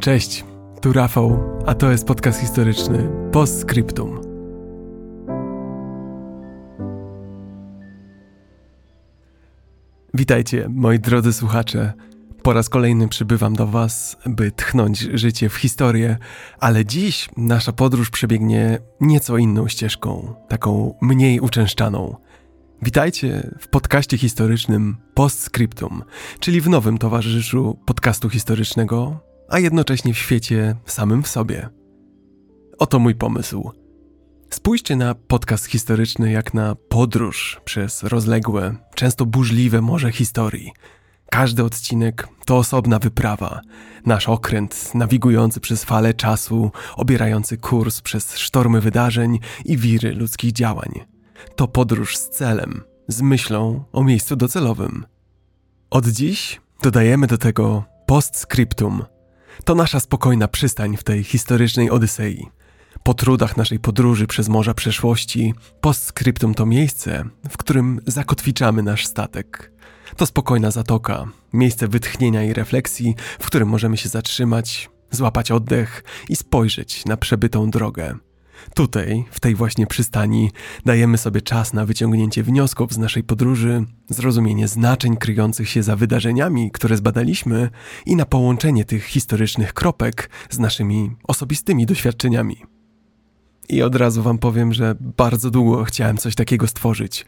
Cześć, 0.00 0.44
tu 0.80 0.92
Rafał, 0.92 1.58
a 1.66 1.74
to 1.74 1.90
jest 1.90 2.06
podcast 2.06 2.40
historyczny 2.40 3.10
Postscriptum. 3.32 4.20
Witajcie, 10.14 10.68
moi 10.70 10.98
drodzy 10.98 11.32
słuchacze. 11.32 11.92
Po 12.42 12.52
raz 12.52 12.68
kolejny 12.68 13.08
przybywam 13.08 13.54
do 13.56 13.66
Was, 13.66 14.16
by 14.26 14.52
tchnąć 14.52 14.98
życie 14.98 15.48
w 15.48 15.54
historię, 15.54 16.16
ale 16.60 16.84
dziś 16.84 17.28
nasza 17.36 17.72
podróż 17.72 18.10
przebiegnie 18.10 18.78
nieco 19.00 19.38
inną 19.38 19.68
ścieżką, 19.68 20.34
taką 20.48 20.94
mniej 21.00 21.40
uczęszczaną. 21.40 22.16
Witajcie 22.82 23.50
w 23.60 23.68
podcaście 23.68 24.18
historycznym 24.18 24.96
Postscriptum, 25.14 26.04
czyli 26.40 26.60
w 26.60 26.68
nowym 26.68 26.98
towarzyszu 26.98 27.78
podcastu 27.86 28.30
historycznego, 28.30 29.27
a 29.48 29.58
jednocześnie 29.58 30.14
w 30.14 30.18
świecie 30.18 30.76
samym 30.86 31.22
w 31.22 31.28
sobie. 31.28 31.68
Oto 32.78 32.98
mój 32.98 33.14
pomysł. 33.14 33.70
Spójrzcie 34.50 34.96
na 34.96 35.14
podcast 35.14 35.66
historyczny 35.66 36.30
jak 36.30 36.54
na 36.54 36.74
podróż 36.74 37.60
przez 37.64 38.02
rozległe, 38.02 38.76
często 38.94 39.26
burzliwe 39.26 39.80
morze 39.80 40.12
historii. 40.12 40.72
Każdy 41.30 41.64
odcinek 41.64 42.28
to 42.46 42.56
osobna 42.56 42.98
wyprawa, 42.98 43.60
nasz 44.06 44.28
okręt 44.28 44.94
nawigujący 44.94 45.60
przez 45.60 45.84
fale 45.84 46.14
czasu, 46.14 46.70
obierający 46.96 47.56
kurs 47.56 48.00
przez 48.00 48.36
sztormy 48.36 48.80
wydarzeń 48.80 49.38
i 49.64 49.76
wiry 49.76 50.14
ludzkich 50.14 50.52
działań. 50.52 50.90
To 51.56 51.68
podróż 51.68 52.16
z 52.16 52.28
celem, 52.28 52.82
z 53.08 53.22
myślą 53.22 53.84
o 53.92 54.04
miejscu 54.04 54.36
docelowym. 54.36 55.06
Od 55.90 56.06
dziś 56.06 56.60
dodajemy 56.82 57.26
do 57.26 57.38
tego 57.38 57.84
postscriptum. 58.06 59.04
To 59.64 59.74
nasza 59.74 60.00
spokojna 60.00 60.48
przystań 60.48 60.96
w 60.96 61.04
tej 61.04 61.24
historycznej 61.24 61.90
Odysei. 61.90 62.46
Po 63.02 63.14
trudach 63.14 63.56
naszej 63.56 63.78
podróży 63.78 64.26
przez 64.26 64.48
morza 64.48 64.74
przeszłości, 64.74 65.54
postscriptum 65.80 66.54
to 66.54 66.66
miejsce, 66.66 67.24
w 67.50 67.56
którym 67.56 68.00
zakotwiczamy 68.06 68.82
nasz 68.82 69.06
statek. 69.06 69.72
To 70.16 70.26
spokojna 70.26 70.70
zatoka, 70.70 71.26
miejsce 71.52 71.88
wytchnienia 71.88 72.42
i 72.44 72.52
refleksji, 72.52 73.14
w 73.40 73.46
którym 73.46 73.68
możemy 73.68 73.96
się 73.96 74.08
zatrzymać, 74.08 74.90
złapać 75.10 75.50
oddech 75.50 76.04
i 76.28 76.36
spojrzeć 76.36 77.04
na 77.04 77.16
przebytą 77.16 77.70
drogę. 77.70 78.14
Tutaj, 78.74 79.24
w 79.30 79.40
tej 79.40 79.54
właśnie 79.54 79.86
przystani, 79.86 80.50
dajemy 80.84 81.18
sobie 81.18 81.42
czas 81.42 81.72
na 81.72 81.86
wyciągnięcie 81.86 82.42
wniosków 82.42 82.92
z 82.92 82.98
naszej 82.98 83.24
podróży, 83.24 83.84
zrozumienie 84.08 84.68
znaczeń 84.68 85.16
kryjących 85.16 85.68
się 85.68 85.82
za 85.82 85.96
wydarzeniami, 85.96 86.70
które 86.70 86.96
zbadaliśmy 86.96 87.70
i 88.06 88.16
na 88.16 88.26
połączenie 88.26 88.84
tych 88.84 89.04
historycznych 89.04 89.72
kropek 89.72 90.30
z 90.50 90.58
naszymi 90.58 91.10
osobistymi 91.28 91.86
doświadczeniami. 91.86 92.77
I 93.68 93.82
od 93.82 93.94
razu 93.94 94.22
wam 94.22 94.38
powiem, 94.38 94.74
że 94.74 94.94
bardzo 95.00 95.50
długo 95.50 95.84
chciałem 95.84 96.16
coś 96.16 96.34
takiego 96.34 96.66
stworzyć. 96.66 97.26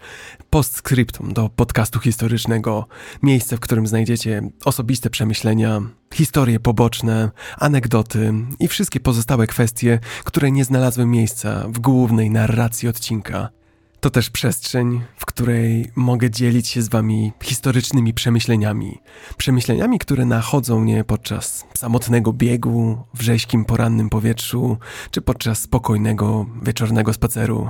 Postscriptum 0.50 1.32
do 1.32 1.48
podcastu 1.48 1.98
historycznego, 1.98 2.86
miejsce, 3.22 3.56
w 3.56 3.60
którym 3.60 3.86
znajdziecie 3.86 4.42
osobiste 4.64 5.10
przemyślenia, 5.10 5.80
historie 6.14 6.60
poboczne, 6.60 7.30
anegdoty 7.58 8.32
i 8.58 8.68
wszystkie 8.68 9.00
pozostałe 9.00 9.46
kwestie, 9.46 9.98
które 10.24 10.50
nie 10.50 10.64
znalazły 10.64 11.06
miejsca 11.06 11.64
w 11.68 11.78
głównej 11.78 12.30
narracji 12.30 12.88
odcinka. 12.88 13.59
To 14.00 14.10
też 14.10 14.30
przestrzeń, 14.30 15.00
w 15.16 15.26
której 15.26 15.90
mogę 15.96 16.30
dzielić 16.30 16.68
się 16.68 16.82
z 16.82 16.88
Wami 16.88 17.32
historycznymi 17.42 18.14
przemyśleniami. 18.14 18.98
Przemyśleniami, 19.36 19.98
które 19.98 20.24
nachodzą 20.24 20.80
mnie 20.80 21.04
podczas 21.04 21.64
samotnego 21.74 22.32
biegu, 22.32 22.98
w 23.14 23.22
rzeźkim 23.22 23.64
porannym 23.64 24.10
powietrzu, 24.10 24.76
czy 25.10 25.20
podczas 25.20 25.58
spokojnego 25.58 26.46
wieczornego 26.62 27.12
spaceru. 27.12 27.68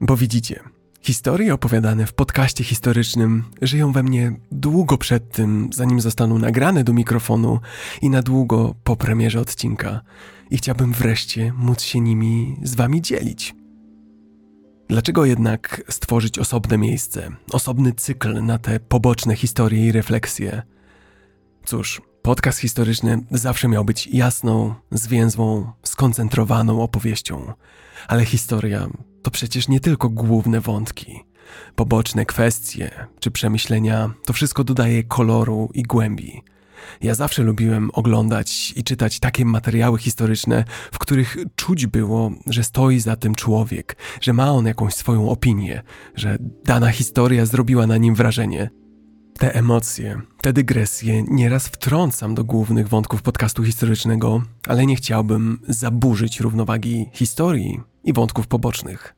Bo 0.00 0.16
widzicie, 0.16 0.60
historie 1.02 1.54
opowiadane 1.54 2.06
w 2.06 2.12
podcaście 2.12 2.64
historycznym 2.64 3.44
żyją 3.62 3.92
we 3.92 4.02
mnie 4.02 4.32
długo 4.52 4.98
przed 4.98 5.32
tym, 5.32 5.70
zanim 5.72 6.00
zostaną 6.00 6.38
nagrane 6.38 6.84
do 6.84 6.92
mikrofonu 6.92 7.60
i 8.02 8.10
na 8.10 8.22
długo 8.22 8.74
po 8.84 8.96
premierze 8.96 9.40
odcinka. 9.40 10.00
I 10.50 10.56
chciałbym 10.56 10.92
wreszcie 10.92 11.52
móc 11.56 11.82
się 11.82 12.00
nimi 12.00 12.56
z 12.62 12.74
Wami 12.74 13.02
dzielić. 13.02 13.59
Dlaczego 14.90 15.24
jednak 15.24 15.82
stworzyć 15.88 16.38
osobne 16.38 16.78
miejsce, 16.78 17.30
osobny 17.52 17.92
cykl 17.92 18.42
na 18.42 18.58
te 18.58 18.80
poboczne 18.80 19.36
historie 19.36 19.86
i 19.86 19.92
refleksje? 19.92 20.62
Cóż, 21.64 22.02
podcast 22.22 22.58
historyczny 22.58 23.24
zawsze 23.30 23.68
miał 23.68 23.84
być 23.84 24.06
jasną, 24.06 24.74
zwięzłą, 24.90 25.72
skoncentrowaną 25.82 26.82
opowieścią, 26.82 27.52
ale 28.08 28.24
historia 28.24 28.88
to 29.22 29.30
przecież 29.30 29.68
nie 29.68 29.80
tylko 29.80 30.08
główne 30.08 30.60
wątki. 30.60 31.20
Poboczne 31.74 32.26
kwestie 32.26 32.90
czy 33.20 33.30
przemyślenia 33.30 34.10
to 34.24 34.32
wszystko 34.32 34.64
dodaje 34.64 35.04
koloru 35.04 35.70
i 35.74 35.82
głębi. 35.82 36.42
Ja 37.00 37.14
zawsze 37.14 37.42
lubiłem 37.42 37.90
oglądać 37.92 38.72
i 38.76 38.84
czytać 38.84 39.20
takie 39.20 39.44
materiały 39.44 39.98
historyczne, 39.98 40.64
w 40.92 40.98
których 40.98 41.36
czuć 41.56 41.86
było, 41.86 42.30
że 42.46 42.64
stoi 42.64 43.00
za 43.00 43.16
tym 43.16 43.34
człowiek, 43.34 43.96
że 44.20 44.32
ma 44.32 44.50
on 44.50 44.66
jakąś 44.66 44.94
swoją 44.94 45.30
opinię, 45.30 45.82
że 46.14 46.38
dana 46.64 46.90
historia 46.90 47.46
zrobiła 47.46 47.86
na 47.86 47.96
nim 47.96 48.14
wrażenie. 48.14 48.70
Te 49.38 49.54
emocje, 49.54 50.20
te 50.40 50.52
dygresje 50.52 51.22
nieraz 51.22 51.68
wtrącam 51.68 52.34
do 52.34 52.44
głównych 52.44 52.88
wątków 52.88 53.22
podcastu 53.22 53.64
historycznego, 53.64 54.42
ale 54.66 54.86
nie 54.86 54.96
chciałbym 54.96 55.60
zaburzyć 55.68 56.40
równowagi 56.40 57.06
historii 57.12 57.80
i 58.04 58.12
wątków 58.12 58.46
pobocznych. 58.46 59.14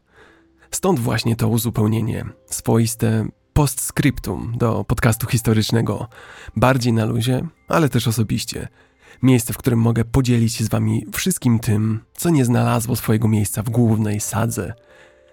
Stąd 0.71 1.01
właśnie 1.01 1.37
to 1.37 1.49
uzupełnienie, 1.49 2.25
swoiste 2.47 3.27
postscriptum 3.53 4.55
do 4.57 4.85
podcastu 4.85 5.27
historycznego. 5.27 6.09
Bardziej 6.57 6.93
na 6.93 7.05
luzie, 7.05 7.47
ale 7.69 7.89
też 7.89 8.09
osobiście. 8.09 8.69
Miejsce, 9.23 9.53
w 9.53 9.59
którym 9.59 9.79
mogę 9.79 10.05
podzielić 10.05 10.55
się 10.55 10.65
z 10.65 10.69
wami 10.69 11.07
wszystkim 11.13 11.59
tym, 11.59 12.01
co 12.15 12.31
nie 12.31 12.45
znalazło 12.45 12.97
swojego 12.97 13.29
miejsca 13.29 13.63
w 13.63 13.71
głównej 13.71 14.21
sadze. 14.21 14.75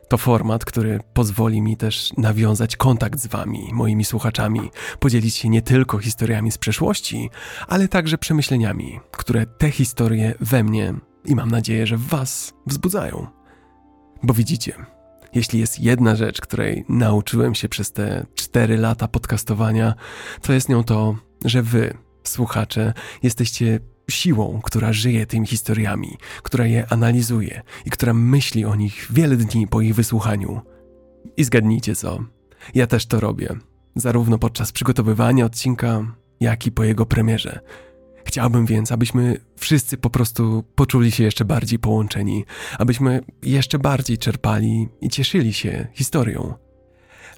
To 0.07 0.18
format, 0.18 0.66
który 0.66 1.00
pozwoli 1.13 1.62
mi 1.62 1.78
też 1.78 2.13
nawiązać 2.18 2.78
kontakt 2.78 3.19
z 3.19 3.28
wami, 3.28 3.69
moimi 3.74 4.06
słuchaczami, 4.06 4.72
podzielić 5.00 5.36
się 5.36 5.50
nie 5.50 5.62
tylko 5.62 5.97
historiami 5.97 6.51
z 6.51 6.57
przeszłości, 6.57 7.30
ale 7.68 7.88
także 7.88 8.18
przemyśleniami, 8.18 9.00
które 9.12 9.46
te 9.46 9.72
historie 9.72 10.34
we 10.40 10.63
mnie 10.63 10.94
i 11.25 11.36
mam 11.36 11.51
nadzieję, 11.51 11.88
że 11.88 11.97
w 11.97 12.07
was 12.07 12.53
wzbudzają. 12.68 13.28
Bo 14.24 14.34
widzicie, 14.34 14.74
jeśli 15.34 15.59
jest 15.59 15.79
jedna 15.79 16.16
rzecz, 16.16 16.41
której 16.41 16.85
nauczyłem 16.90 17.56
się 17.56 17.69
przez 17.69 17.91
te 17.91 18.25
cztery 18.35 18.78
lata 18.78 19.07
podcastowania, 19.07 19.94
to 20.41 20.53
jest 20.53 20.69
nią 20.69 20.84
to, 20.84 21.16
że 21.45 21.62
wy, 21.62 21.97
słuchacze, 22.23 22.94
jesteście 23.23 23.79
siłą, 24.09 24.59
która 24.63 24.94
żyje 24.94 25.25
tymi 25.25 25.47
historiami, 25.47 26.18
która 26.44 26.66
je 26.66 26.88
analizuje 26.89 27.62
i 27.85 27.89
która 27.89 28.13
myśli 28.13 28.66
o 28.66 28.75
nich 28.75 29.07
wiele 29.09 29.35
dni 29.35 29.68
po 29.68 29.81
ich 29.81 29.95
wysłuchaniu. 29.95 30.62
I 31.38 31.44
zgadnijcie 31.44 31.95
co? 31.95 32.19
Ja 32.75 32.88
też 32.88 33.06
to 33.06 33.19
robię, 33.19 33.56
zarówno 33.95 34.38
podczas 34.38 34.72
przygotowywania 34.72 35.45
odcinka, 35.45 36.16
jak 36.39 36.66
i 36.66 36.72
po 36.72 36.84
jego 36.84 37.06
premierze. 37.06 37.59
Chciałbym 38.25 38.66
więc, 38.66 38.91
abyśmy 38.91 39.38
wszyscy 39.57 39.97
po 39.97 40.09
prostu 40.09 40.63
poczuli 40.75 41.12
się 41.12 41.24
jeszcze 41.24 41.46
bardziej 41.46 41.80
połączeni, 41.80 42.46
abyśmy 42.80 43.22
jeszcze 43.44 43.80
bardziej 43.80 44.18
czerpali 44.18 44.90
i 45.02 45.09
cieszyli 45.09 45.53
się 45.53 45.88
historią. 45.94 46.53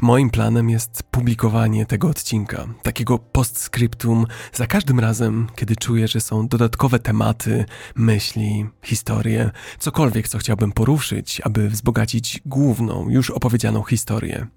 Moim 0.02 0.30
planem 0.30 0.70
jest 0.70 1.04
publikowanie 1.04 1.86
tego 1.86 2.08
odcinka, 2.08 2.68
takiego 2.84 3.20
postscriptum 3.20 4.26
za 4.54 4.68
każdym 4.68 5.00
razem, 5.00 5.48
kiedy 5.56 5.76
czuję, 5.76 6.08
że 6.08 6.22
są 6.22 6.48
dodatkowe 6.48 7.00
tematy, 7.00 7.66
myśli, 7.96 8.66
historie, 8.84 9.52
cokolwiek, 9.80 10.28
co 10.28 10.38
chciałbym 10.38 10.72
poruszyć, 10.72 11.42
aby 11.42 11.70
wzbogacić 11.70 12.42
główną, 12.46 13.10
już 13.10 13.30
opowiedzianą 13.30 13.84
historię. 13.84 14.48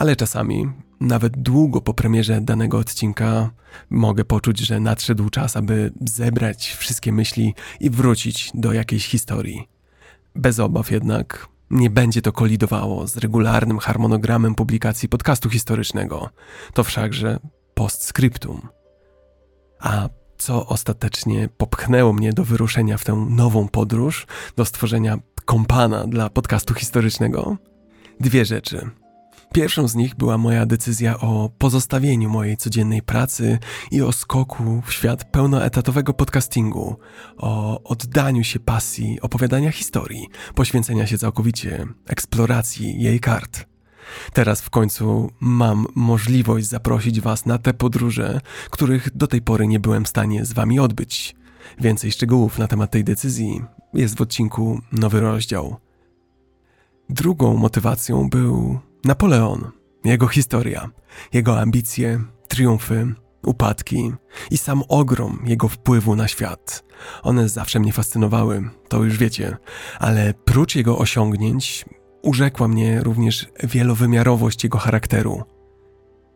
Ale 0.00 0.16
czasami 0.16 0.72
nawet 1.00 1.42
długo 1.42 1.80
po 1.80 1.94
premierze 1.94 2.40
danego 2.40 2.78
odcinka 2.78 3.50
mogę 3.90 4.24
poczuć, 4.24 4.58
że 4.58 4.80
nadszedł 4.80 5.30
czas, 5.30 5.56
aby 5.56 5.92
zebrać 6.08 6.76
wszystkie 6.78 7.12
myśli 7.12 7.54
i 7.80 7.90
wrócić 7.90 8.50
do 8.54 8.72
jakiejś 8.72 9.06
historii. 9.06 9.68
Bez 10.34 10.58
obaw 10.58 10.90
jednak 10.90 11.48
nie 11.70 11.90
będzie 11.90 12.22
to 12.22 12.32
kolidowało 12.32 13.06
z 13.06 13.16
regularnym 13.16 13.78
harmonogramem 13.78 14.54
publikacji 14.54 15.08
podcastu 15.08 15.50
historycznego. 15.50 16.30
To 16.74 16.84
wszakże 16.84 17.38
postscriptum. 17.74 18.68
A 19.80 20.08
co 20.38 20.66
ostatecznie 20.66 21.48
popchnęło 21.56 22.12
mnie 22.12 22.32
do 22.32 22.44
wyruszenia 22.44 22.98
w 22.98 23.04
tę 23.04 23.26
nową 23.30 23.68
podróż, 23.68 24.26
do 24.56 24.64
stworzenia 24.64 25.18
kompana 25.44 26.06
dla 26.06 26.30
podcastu 26.30 26.74
historycznego? 26.74 27.56
Dwie 28.20 28.44
rzeczy. 28.44 28.90
Pierwszą 29.52 29.88
z 29.88 29.94
nich 29.94 30.14
była 30.14 30.38
moja 30.38 30.66
decyzja 30.66 31.20
o 31.20 31.50
pozostawieniu 31.58 32.30
mojej 32.30 32.56
codziennej 32.56 33.02
pracy 33.02 33.58
i 33.90 34.02
o 34.02 34.12
skoku 34.12 34.82
w 34.86 34.92
świat 34.92 35.24
pełnoetatowego 35.24 36.14
podcastingu, 36.14 36.96
o 37.36 37.82
oddaniu 37.82 38.44
się 38.44 38.60
pasji 38.60 39.20
opowiadania 39.20 39.72
historii, 39.72 40.28
poświęcenia 40.54 41.06
się 41.06 41.18
całkowicie 41.18 41.86
eksploracji 42.06 43.02
jej 43.02 43.20
kart. 43.20 43.66
Teraz 44.32 44.60
w 44.60 44.70
końcu 44.70 45.30
mam 45.40 45.86
możliwość 45.94 46.66
zaprosić 46.66 47.20
Was 47.20 47.46
na 47.46 47.58
te 47.58 47.74
podróże, 47.74 48.40
których 48.70 49.16
do 49.16 49.26
tej 49.26 49.42
pory 49.42 49.66
nie 49.66 49.80
byłem 49.80 50.04
w 50.04 50.08
stanie 50.08 50.44
z 50.44 50.52
Wami 50.52 50.80
odbyć. 50.80 51.34
Więcej 51.80 52.12
szczegółów 52.12 52.58
na 52.58 52.66
temat 52.66 52.90
tej 52.90 53.04
decyzji 53.04 53.62
jest 53.94 54.16
w 54.16 54.20
odcinku 54.20 54.80
Nowy 54.92 55.20
Rozdział. 55.20 55.89
Drugą 57.10 57.56
motywacją 57.56 58.28
był 58.28 58.78
Napoleon, 59.04 59.70
jego 60.04 60.28
historia, 60.28 60.90
jego 61.32 61.60
ambicje, 61.60 62.20
triumfy, 62.48 63.14
upadki 63.42 64.12
i 64.50 64.58
sam 64.58 64.82
ogrom 64.88 65.42
jego 65.46 65.68
wpływu 65.68 66.16
na 66.16 66.28
świat. 66.28 66.84
One 67.22 67.48
zawsze 67.48 67.80
mnie 67.80 67.92
fascynowały, 67.92 68.70
to 68.88 69.04
już 69.04 69.18
wiecie, 69.18 69.56
ale 69.98 70.34
prócz 70.44 70.74
jego 70.74 70.98
osiągnięć 70.98 71.84
urzekła 72.22 72.68
mnie 72.68 73.02
również 73.02 73.46
wielowymiarowość 73.64 74.64
jego 74.64 74.78
charakteru. 74.78 75.42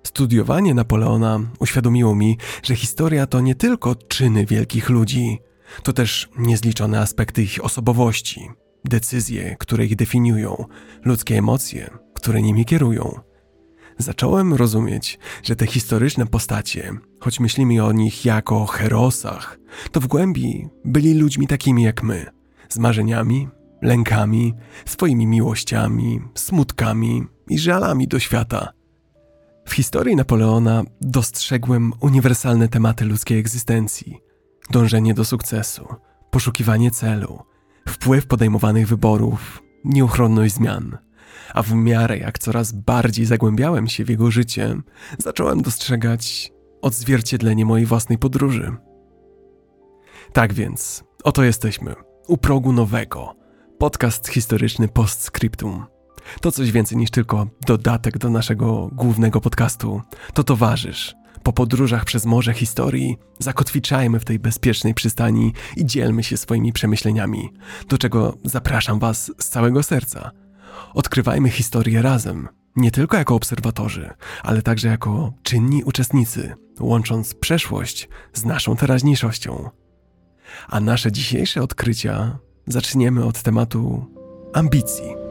Studiowanie 0.07 0.75
Napoleona 0.75 1.41
uświadomiło 1.59 2.15
mi, 2.15 2.39
że 2.63 2.77
historia 2.77 3.27
to 3.27 3.41
nie 3.41 3.55
tylko 3.55 3.95
czyny 3.95 4.47
wielkich 4.47 4.91
ludzi, 4.91 5.39
to 5.83 5.93
też 5.93 6.29
niezliczone 6.39 7.01
aspekty 7.01 7.43
ich 7.43 7.65
osobowości, 7.65 8.51
decyzje, 8.85 9.57
które 9.59 9.85
ich 9.85 9.97
definiują, 9.97 10.65
ludzkie 11.05 11.39
emocje, 11.39 11.91
które 12.15 12.43
nimi 12.43 12.65
kierują. 12.65 13.21
Zacząłem 13.99 14.55
rozumieć, 14.55 15.19
że 15.43 15.57
te 15.57 15.67
historyczne 15.67 16.27
postacie, 16.27 16.93
choć 17.21 17.41
myślimy 17.41 17.85
o 17.85 17.93
nich 17.93 18.25
jako 18.25 18.63
o 18.63 18.67
herosach, 18.67 19.59
to 19.93 20.01
w 20.01 20.07
głębi 20.07 20.69
byli 20.85 21.15
ludźmi 21.15 21.47
takimi 21.47 21.83
jak 21.83 22.03
my, 22.03 22.27
z 22.69 22.79
marzeniami, 22.79 23.49
lękami, 23.83 24.55
swoimi 24.87 25.27
miłościami, 25.27 26.21
smutkami 26.35 27.25
i 27.49 27.59
żalami 27.59 28.09
do 28.09 28.19
świata. 28.19 28.73
W 29.67 29.75
historii 29.75 30.17
Napoleona 30.17 30.85
dostrzegłem 31.01 31.93
uniwersalne 32.01 32.69
tematy 32.69 33.05
ludzkiej 33.05 33.39
egzystencji: 33.39 34.19
dążenie 34.71 35.15
do 35.15 35.25
sukcesu, 35.25 35.87
poszukiwanie 36.31 36.91
celu, 36.91 37.43
wpływ 37.89 38.27
podejmowanych 38.27 38.89
wyborów, 38.89 39.63
nieuchronność 39.85 40.55
zmian. 40.55 40.99
A 41.55 41.63
w 41.63 41.73
miarę 41.73 42.19
jak 42.19 42.39
coraz 42.39 42.73
bardziej 42.73 43.27
zagłębiałem 43.27 43.89
się 43.89 44.05
w 44.05 44.09
jego 44.09 44.31
życie, 44.31 44.77
zacząłem 45.19 45.63
dostrzegać 45.63 46.53
odzwierciedlenie 46.83 47.65
mojej 47.65 47.87
własnej 47.87 48.19
podróży. 48.19 48.77
Tak 50.33 50.53
więc, 50.53 51.05
oto 51.25 51.45
jesteśmy, 51.45 51.95
u 52.29 52.37
progu 52.37 52.73
nowego, 52.73 53.37
podcast 53.79 54.29
historyczny 54.29 54.89
Postscriptum. 54.89 55.87
To 56.41 56.53
coś 56.53 56.73
więcej 56.73 56.99
niż 56.99 57.11
tylko 57.11 57.47
dodatek 57.67 58.19
do 58.19 58.31
naszego 58.31 58.89
głównego 58.93 59.41
podcastu. 59.41 60.03
To 60.35 60.45
towarzysz. 60.45 61.15
Po 61.45 61.53
podróżach 61.53 62.05
przez 62.05 62.27
morze 62.27 62.55
historii 62.55 63.17
zakotwiczajmy 63.39 64.21
w 64.21 64.25
tej 64.25 64.39
bezpiecznej 64.39 64.95
przystani 64.95 65.53
i 65.77 65.87
dzielmy 65.87 66.23
się 66.23 66.37
swoimi 66.37 66.73
przemyśleniami, 66.73 67.53
do 67.89 67.99
czego 67.99 68.39
zapraszam 68.45 68.99
Was 68.99 69.33
z 69.39 69.49
całego 69.49 69.83
serca. 69.83 70.31
Odkrywajmy 70.95 71.51
historię 71.51 72.03
razem, 72.03 72.49
nie 72.77 72.91
tylko 72.91 73.17
jako 73.17 73.35
obserwatorzy, 73.35 74.11
ale 74.43 74.63
także 74.63 74.89
jako 74.89 75.33
czynni 75.43 75.85
uczestnicy, 75.85 76.55
łącząc 76.81 77.35
przeszłość 77.35 78.09
z 78.33 78.45
naszą 78.45 78.77
teraźniejszością. 78.77 79.71
A 80.69 80.81
nasze 80.81 81.13
dzisiejsze 81.13 81.63
odkrycia 81.63 82.39
zaczniemy 82.67 83.25
od 83.25 83.43
tematu 83.43 84.07
ambicji. 84.55 85.24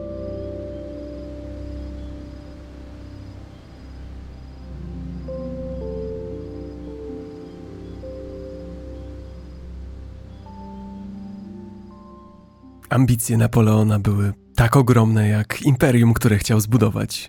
Ambicje 12.94 13.36
Napoleona 13.36 13.98
były 13.98 14.32
tak 14.54 14.76
ogromne 14.76 15.28
jak 15.28 15.62
imperium, 15.62 16.14
które 16.14 16.38
chciał 16.38 16.60
zbudować. 16.60 17.28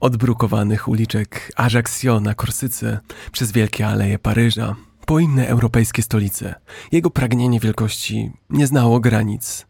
Od 0.00 0.16
brukowanych 0.16 0.88
uliczek 0.88 1.52
Ajaccio 1.56 2.20
na 2.20 2.34
Korsyce, 2.34 3.00
przez 3.32 3.52
wielkie 3.52 3.86
aleje 3.86 4.18
Paryża, 4.18 4.76
po 5.06 5.18
inne 5.18 5.48
europejskie 5.48 6.02
stolice. 6.02 6.54
Jego 6.92 7.10
pragnienie 7.10 7.60
wielkości 7.60 8.32
nie 8.50 8.66
znało 8.66 9.00
granic. 9.00 9.66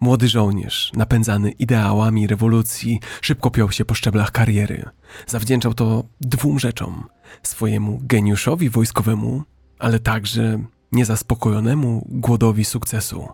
Młody 0.00 0.28
żołnierz, 0.28 0.92
napędzany 0.96 1.50
ideałami 1.50 2.26
rewolucji, 2.26 3.00
szybko 3.20 3.50
piął 3.50 3.70
się 3.70 3.84
po 3.84 3.94
szczeblach 3.94 4.32
kariery. 4.32 4.84
Zawdzięczał 5.26 5.74
to 5.74 6.04
dwóm 6.20 6.58
rzeczom: 6.58 7.04
swojemu 7.42 8.00
geniuszowi 8.02 8.70
wojskowemu, 8.70 9.42
ale 9.78 10.00
także 10.00 10.58
niezaspokojonemu 10.92 12.06
głodowi 12.08 12.64
sukcesu. 12.64 13.28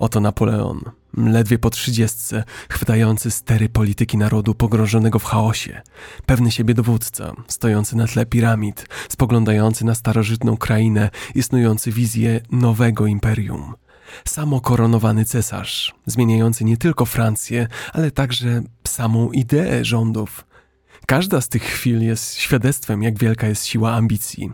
Oto 0.00 0.20
Napoleon, 0.20 0.80
ledwie 1.16 1.58
po 1.58 1.70
trzydziestce, 1.70 2.44
chwytający 2.70 3.30
stery 3.30 3.68
polityki 3.68 4.18
narodu 4.18 4.54
pogrążonego 4.54 5.18
w 5.18 5.24
chaosie, 5.24 5.82
pewny 6.26 6.50
siebie 6.50 6.74
dowódca, 6.74 7.32
stojący 7.48 7.96
na 7.96 8.06
tle 8.06 8.26
piramid, 8.26 8.86
spoglądający 9.08 9.84
na 9.84 9.94
starożytną 9.94 10.56
krainę 10.56 11.10
i 11.34 11.42
snujący 11.42 11.92
wizję 11.92 12.40
nowego 12.50 13.06
imperium. 13.06 13.74
Samokoronowany 14.24 15.24
cesarz, 15.24 15.94
zmieniający 16.06 16.64
nie 16.64 16.76
tylko 16.76 17.04
Francję, 17.04 17.66
ale 17.92 18.10
także 18.10 18.62
samą 18.88 19.30
ideę 19.30 19.84
rządów. 19.84 20.46
Każda 21.06 21.40
z 21.40 21.48
tych 21.48 21.62
chwil 21.62 22.02
jest 22.02 22.34
świadectwem, 22.34 23.02
jak 23.02 23.18
wielka 23.18 23.46
jest 23.46 23.66
siła 23.66 23.92
ambicji. 23.92 24.52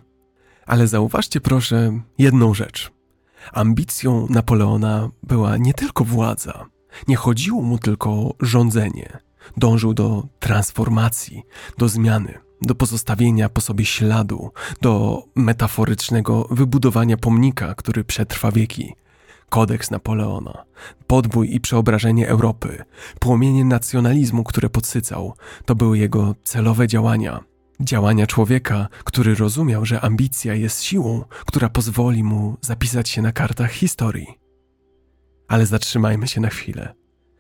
Ale 0.67 0.87
zauważcie 0.87 1.41
proszę 1.41 2.01
jedną 2.19 2.55
rzecz– 2.55 2.91
Ambicją 3.53 4.27
Napoleona 4.31 5.11
była 5.23 5.57
nie 5.57 5.75
tylko 5.75 6.05
władza, 6.05 6.67
nie 7.09 7.17
chodziło 7.17 7.63
mu 7.63 7.79
tylko 7.79 8.35
rządzenie. 8.41 9.19
Dążył 9.57 9.95
do 9.95 10.27
transformacji, 10.39 11.43
do 11.79 11.89
zmiany, 11.89 12.39
do 12.63 12.75
pozostawienia 12.75 13.49
po 13.49 13.61
sobie 13.61 13.85
śladu, 13.85 14.51
do 14.81 15.23
metaforycznego 15.35 16.49
wybudowania 16.51 17.17
pomnika, 17.17 17.75
który 17.75 18.05
przetrwa 18.05 18.53
wieki. 18.53 18.95
Kodeks 19.49 19.91
Napoleona, 19.91 20.65
podbój 21.07 21.55
i 21.55 21.61
przeobrażenie 21.61 22.29
Europy, 22.29 22.85
płomienie 23.21 23.65
nacjonalizmu, 23.65 24.45
które 24.45 24.71
podsycał, 24.71 25.35
to 25.65 25.75
były 25.75 25.99
jego 25.99 26.35
celowe 26.45 26.89
działania, 26.89 27.45
Działania 27.81 28.27
człowieka, 28.27 28.89
który 29.05 29.35
rozumiał, 29.35 29.85
że 29.85 30.01
ambicja 30.01 30.55
jest 30.55 30.83
siłą, 30.83 31.25
która 31.47 31.69
pozwoli 31.69 32.25
mu 32.25 32.57
zapisać 32.61 33.09
się 33.09 33.23
na 33.23 33.33
kartach 33.33 33.73
historii. 33.73 34.27
Ale 35.49 35.67
zatrzymajmy 35.67 36.29
się 36.29 36.41
na 36.41 36.49
chwilę. 36.49 36.95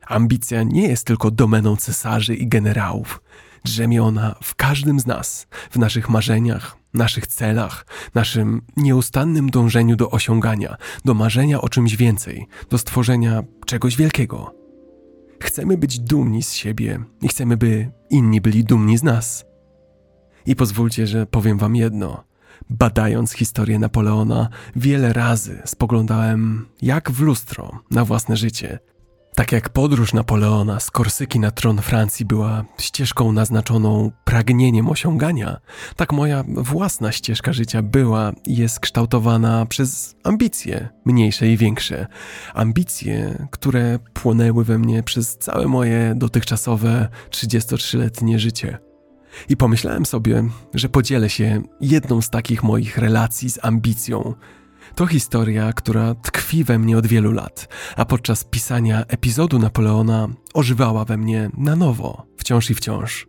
Ambicja 0.06 0.62
nie 0.62 0.88
jest 0.88 1.06
tylko 1.06 1.30
domeną 1.30 1.76
cesarzy 1.76 2.34
i 2.34 2.48
generałów. 2.48 3.22
Drzemie 3.64 4.02
ona 4.02 4.34
w 4.42 4.54
każdym 4.54 5.00
z 5.00 5.06
nas, 5.06 5.46
w 5.70 5.76
naszych 5.76 6.08
marzeniach, 6.08 6.76
naszych 6.94 7.26
celach, 7.26 7.86
naszym 8.14 8.62
nieustannym 8.76 9.50
dążeniu 9.50 9.96
do 9.96 10.10
osiągania, 10.10 10.76
do 11.04 11.14
marzenia 11.14 11.60
o 11.60 11.68
czymś 11.68 11.96
więcej, 11.96 12.46
do 12.70 12.78
stworzenia 12.78 13.42
czegoś 13.66 13.96
wielkiego. 13.96 14.54
Chcemy 15.42 15.78
być 15.78 16.00
dumni 16.00 16.42
z 16.42 16.52
siebie 16.52 17.04
i 17.22 17.28
chcemy, 17.28 17.56
by 17.56 17.90
inni 18.10 18.40
byli 18.40 18.64
dumni 18.64 18.98
z 18.98 19.02
nas. 19.02 19.44
I 20.46 20.56
pozwólcie, 20.56 21.06
że 21.06 21.26
powiem 21.26 21.58
wam 21.58 21.76
jedno. 21.76 22.24
Badając 22.70 23.32
historię 23.32 23.78
Napoleona, 23.78 24.48
wiele 24.76 25.12
razy 25.12 25.62
spoglądałem 25.64 26.66
jak 26.82 27.10
w 27.10 27.20
lustro 27.20 27.80
na 27.90 28.04
własne 28.04 28.36
życie. 28.36 28.78
Tak 29.36 29.52
jak 29.52 29.68
podróż 29.68 30.12
Napoleona 30.12 30.80
z 30.80 30.90
Korsyki 30.90 31.40
na 31.40 31.50
tron 31.50 31.82
Francji 31.82 32.26
była 32.26 32.64
ścieżką 32.78 33.32
naznaczoną 33.32 34.10
pragnieniem 34.24 34.90
osiągania, 34.90 35.60
tak 35.96 36.12
moja 36.12 36.44
własna 36.48 37.12
ścieżka 37.12 37.52
życia 37.52 37.82
była 37.82 38.32
i 38.46 38.56
jest 38.56 38.80
kształtowana 38.80 39.66
przez 39.66 40.14
ambicje, 40.24 40.88
mniejsze 41.04 41.48
i 41.48 41.56
większe. 41.56 42.06
Ambicje, 42.54 43.46
które 43.50 43.98
płonęły 44.14 44.64
we 44.64 44.78
mnie 44.78 45.02
przez 45.02 45.38
całe 45.38 45.66
moje 45.66 46.14
dotychczasowe 46.16 47.08
33-letnie 47.30 48.38
życie. 48.38 48.85
I 49.48 49.56
pomyślałem 49.56 50.06
sobie, 50.06 50.44
że 50.74 50.88
podzielę 50.88 51.30
się 51.30 51.62
jedną 51.80 52.22
z 52.22 52.30
takich 52.30 52.62
moich 52.62 52.98
relacji 52.98 53.50
z 53.50 53.64
ambicją. 53.64 54.34
To 54.94 55.06
historia, 55.06 55.72
która 55.72 56.14
tkwi 56.14 56.64
we 56.64 56.78
mnie 56.78 56.98
od 56.98 57.06
wielu 57.06 57.32
lat, 57.32 57.68
a 57.96 58.04
podczas 58.04 58.44
pisania 58.44 59.04
epizodu 59.08 59.58
Napoleona 59.58 60.28
ożywała 60.54 61.04
we 61.04 61.16
mnie 61.16 61.50
na 61.56 61.76
nowo, 61.76 62.26
wciąż 62.36 62.70
i 62.70 62.74
wciąż. 62.74 63.26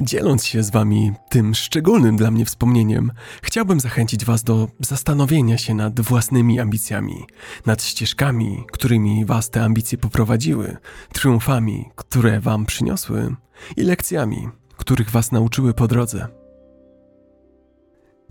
Dzieląc 0.00 0.44
się 0.44 0.62
z 0.62 0.70
Wami 0.70 1.12
tym 1.28 1.54
szczególnym 1.54 2.16
dla 2.16 2.30
mnie 2.30 2.44
wspomnieniem, 2.44 3.12
chciałbym 3.42 3.80
zachęcić 3.80 4.24
Was 4.24 4.42
do 4.42 4.68
zastanowienia 4.80 5.58
się 5.58 5.74
nad 5.74 6.00
własnymi 6.00 6.60
ambicjami, 6.60 7.26
nad 7.66 7.82
ścieżkami, 7.82 8.64
którymi 8.72 9.24
Was 9.24 9.50
te 9.50 9.64
ambicje 9.64 9.98
poprowadziły, 9.98 10.76
triumfami, 11.12 11.84
które 11.96 12.40
Wam 12.40 12.66
przyniosły 12.66 13.36
i 13.76 13.82
lekcjami, 13.82 14.48
których 14.82 15.10
Was 15.10 15.32
nauczyły 15.32 15.74
po 15.74 15.88
drodze. 15.88 16.26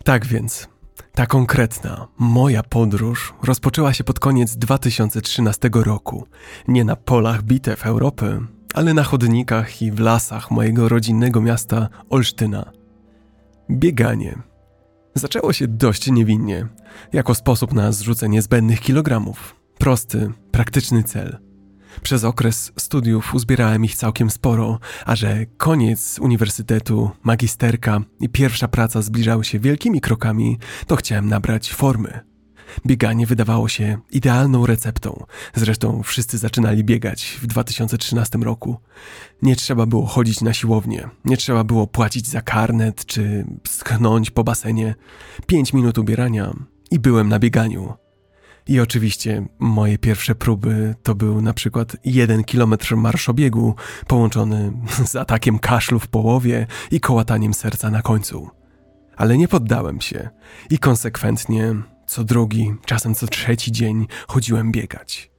Tak 0.04 0.26
więc, 0.26 0.68
ta 1.12 1.26
konkretna, 1.26 2.08
moja 2.20 2.64
podróż 2.64 3.34
rozpoczęła 3.44 3.94
się 3.94 4.04
pod 4.04 4.20
koniec 4.20 4.56
2013 4.58 5.70
roku, 5.74 6.28
nie 6.68 6.84
na 6.84 6.96
polach 6.96 7.44
bitew 7.44 7.86
Europy, 7.86 8.40
ale 8.74 8.94
na 8.94 9.04
chodnikach 9.04 9.82
i 9.82 9.92
w 9.92 10.00
lasach 10.00 10.52
mojego 10.52 10.90
rodzinnego 10.90 11.42
miasta 11.42 11.90
Olsztyna. 12.10 12.72
Bieganie. 13.70 14.42
Zaczęło 15.16 15.54
się 15.54 15.68
dość 15.68 16.12
niewinnie, 16.12 16.68
jako 17.14 17.36
sposób 17.36 17.74
na 17.74 17.92
zrzucenie 17.92 18.42
zbędnych 18.42 18.80
kilogramów. 18.80 19.56
Prosty, 19.78 20.32
praktyczny 20.52 21.04
cel. 21.04 21.51
Przez 22.04 22.24
okres 22.24 22.72
studiów 22.80 23.34
uzbierałem 23.34 23.86
ich 23.86 23.96
całkiem 23.96 24.30
sporo, 24.30 24.80
a 25.06 25.16
że 25.16 25.46
koniec 25.58 26.20
uniwersytetu, 26.20 27.12
magisterka 27.24 28.02
i 28.20 28.30
pierwsza 28.30 28.68
praca 28.68 29.02
zbliżały 29.02 29.44
się 29.44 29.60
wielkimi 29.60 30.02
krokami, 30.02 30.60
to 30.88 30.96
chciałem 30.96 31.30
nabrać 31.30 31.74
formy. 31.74 32.32
Bieganie 32.86 33.26
wydawało 33.26 33.68
się 33.68 33.98
idealną 34.12 34.66
receptą. 34.66 35.26
Zresztą 35.56 36.04
wszyscy 36.04 36.38
zaczynali 36.38 36.84
biegać 36.84 37.40
w 37.42 37.48
2013 37.48 38.38
roku. 38.38 38.78
Nie 39.42 39.56
trzeba 39.56 39.86
było 39.86 40.06
chodzić 40.06 40.42
na 40.42 40.54
siłownię, 40.54 41.10
nie 41.26 41.38
trzeba 41.38 41.64
było 41.64 41.88
płacić 41.88 42.28
za 42.28 42.42
karnet 42.42 43.06
czy 43.06 43.46
schnąć 43.68 44.32
po 44.32 44.44
basenie. 44.44 44.96
Pięć 45.48 45.74
minut 45.74 45.98
ubierania 45.98 46.54
i 46.92 47.00
byłem 47.00 47.30
na 47.30 47.40
bieganiu. 47.40 47.94
I 48.68 48.80
oczywiście 48.80 49.46
moje 49.60 49.98
pierwsze 49.98 50.36
próby 50.36 50.96
to 51.04 51.16
był 51.16 51.42
na 51.42 51.54
przykład 51.54 51.98
jeden 52.06 52.44
kilometr 52.44 52.96
marszobiegu 52.96 53.76
połączony 54.08 54.74
z 55.06 55.16
atakiem 55.16 55.60
kaszlu 55.60 56.00
w 56.00 56.08
połowie 56.08 56.68
i 56.92 57.00
kołataniem 57.00 57.54
serca 57.54 57.90
na 57.90 58.02
końcu. 58.02 58.50
Ale 59.16 59.38
nie 59.38 59.48
poddałem 59.48 60.02
się 60.02 60.30
i 60.70 60.80
konsekwentnie 60.80 61.76
co 62.08 62.24
drugi, 62.24 62.74
czasem 62.86 63.16
co 63.16 63.28
trzeci 63.28 63.72
dzień 63.72 64.08
chodziłem 64.28 64.72
biegać. 64.72 65.32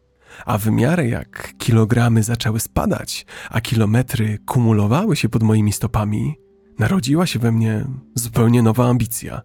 A 0.47 0.59
w 0.59 0.67
miarę 0.67 1.09
jak 1.09 1.55
kilogramy 1.59 2.23
zaczęły 2.23 2.61
spadać, 2.61 3.27
a 3.51 3.61
kilometry 3.61 4.39
kumulowały 4.47 5.17
się 5.17 5.29
pod 5.29 5.43
moimi 5.43 5.73
stopami, 5.73 6.35
narodziła 6.79 7.27
się 7.27 7.39
we 7.39 7.53
mnie 7.53 7.85
zupełnie 8.15 8.63
nowa 8.63 8.89
ambicja. 8.89 9.43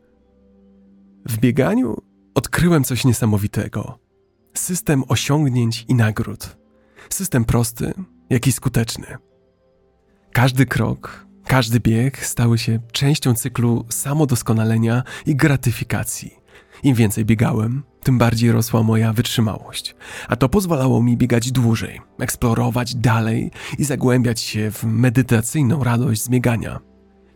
W 1.26 1.38
bieganiu 1.38 2.07
odkryłem 2.38 2.84
coś 2.84 3.06
niesamowitego. 3.06 4.00
System 4.54 5.04
osiągnięć 5.08 5.86
i 5.88 5.96
nagród. 5.96 6.58
System 7.10 7.46
prosty, 7.46 7.94
jak 8.30 8.48
i 8.48 8.52
skuteczny. 8.52 9.08
Każdy 10.32 10.66
krok, 10.66 11.28
każdy 11.48 11.80
bieg 11.80 12.26
stały 12.26 12.58
się 12.58 12.80
częścią 12.92 13.34
cyklu 13.34 13.86
samodoskonalenia 13.90 15.04
i 15.26 15.36
gratyfikacji– 15.36 16.34
im 16.84 16.96
więcej 16.96 17.26
biegałem, 17.26 17.84
tym 18.04 18.18
bardziej 18.18 18.52
rosła 18.52 18.84
moja 18.84 19.14
wytrzymałość, 19.14 19.96
a 20.28 20.36
to 20.36 20.50
pozwalało 20.50 21.04
mi 21.04 21.18
biegać 21.18 21.52
dłużej, 21.52 22.02
eksplorować 22.20 22.96
dalej 22.96 23.52
i 23.78 23.84
zagłębiać 23.84 24.40
się 24.40 24.72
w 24.72 24.84
medytacyjną 24.84 25.84
radość 25.84 26.24
z 26.24 26.30
biegania. 26.30 26.80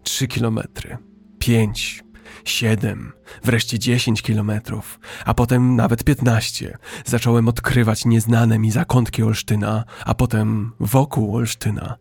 Trzy 0.04 0.28
kilometry, 0.28 0.98
pięć, 1.40 2.04
siedem, 2.46 3.12
wreszcie 3.44 3.80
dziesięć 3.80 4.22
kilometrów, 4.22 5.00
a 5.26 5.34
potem 5.34 5.76
nawet 5.76 6.04
piętnaście. 6.04 6.78
Zacząłem 7.06 7.48
odkrywać 7.48 8.06
nieznane 8.06 8.60
mi 8.60 8.72
zakątki 8.72 9.24
Olsztyna, 9.24 9.84
a 10.06 10.14
potem 10.14 10.72
wokół 10.80 11.36
Olsztyna. 11.36 11.98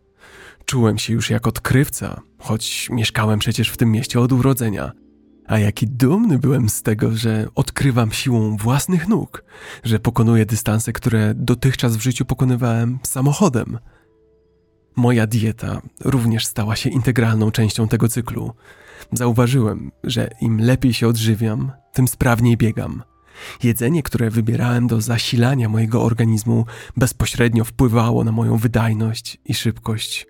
Czułem 0.65 0.97
się 0.97 1.13
już 1.13 1.29
jak 1.29 1.47
odkrywca, 1.47 2.21
choć 2.39 2.89
mieszkałem 2.89 3.39
przecież 3.39 3.69
w 3.69 3.77
tym 3.77 3.91
mieście 3.91 4.19
od 4.19 4.31
urodzenia. 4.31 4.91
A 5.47 5.59
jaki 5.59 5.87
dumny 5.87 6.39
byłem 6.39 6.69
z 6.69 6.81
tego, 6.81 7.15
że 7.15 7.47
odkrywam 7.55 8.11
siłą 8.11 8.57
własnych 8.57 9.07
nóg, 9.07 9.43
że 9.83 9.99
pokonuję 9.99 10.45
dystanse, 10.45 10.93
które 10.93 11.33
dotychczas 11.35 11.97
w 11.97 12.01
życiu 12.01 12.25
pokonywałem 12.25 12.99
samochodem. 13.03 13.79
Moja 14.95 15.27
dieta 15.27 15.81
również 16.05 16.45
stała 16.45 16.75
się 16.75 16.89
integralną 16.89 17.51
częścią 17.51 17.87
tego 17.87 18.07
cyklu. 18.07 18.53
Zauważyłem, 19.11 19.91
że 20.03 20.29
im 20.41 20.61
lepiej 20.61 20.93
się 20.93 21.07
odżywiam, 21.07 21.71
tym 21.93 22.07
sprawniej 22.07 22.57
biegam. 22.57 23.03
Jedzenie, 23.63 24.03
które 24.03 24.29
wybierałem 24.29 24.87
do 24.87 25.01
zasilania 25.01 25.69
mojego 25.69 26.03
organizmu, 26.03 26.65
bezpośrednio 26.97 27.63
wpływało 27.63 28.23
na 28.23 28.31
moją 28.31 28.57
wydajność 28.57 29.37
i 29.45 29.53
szybkość. 29.53 30.27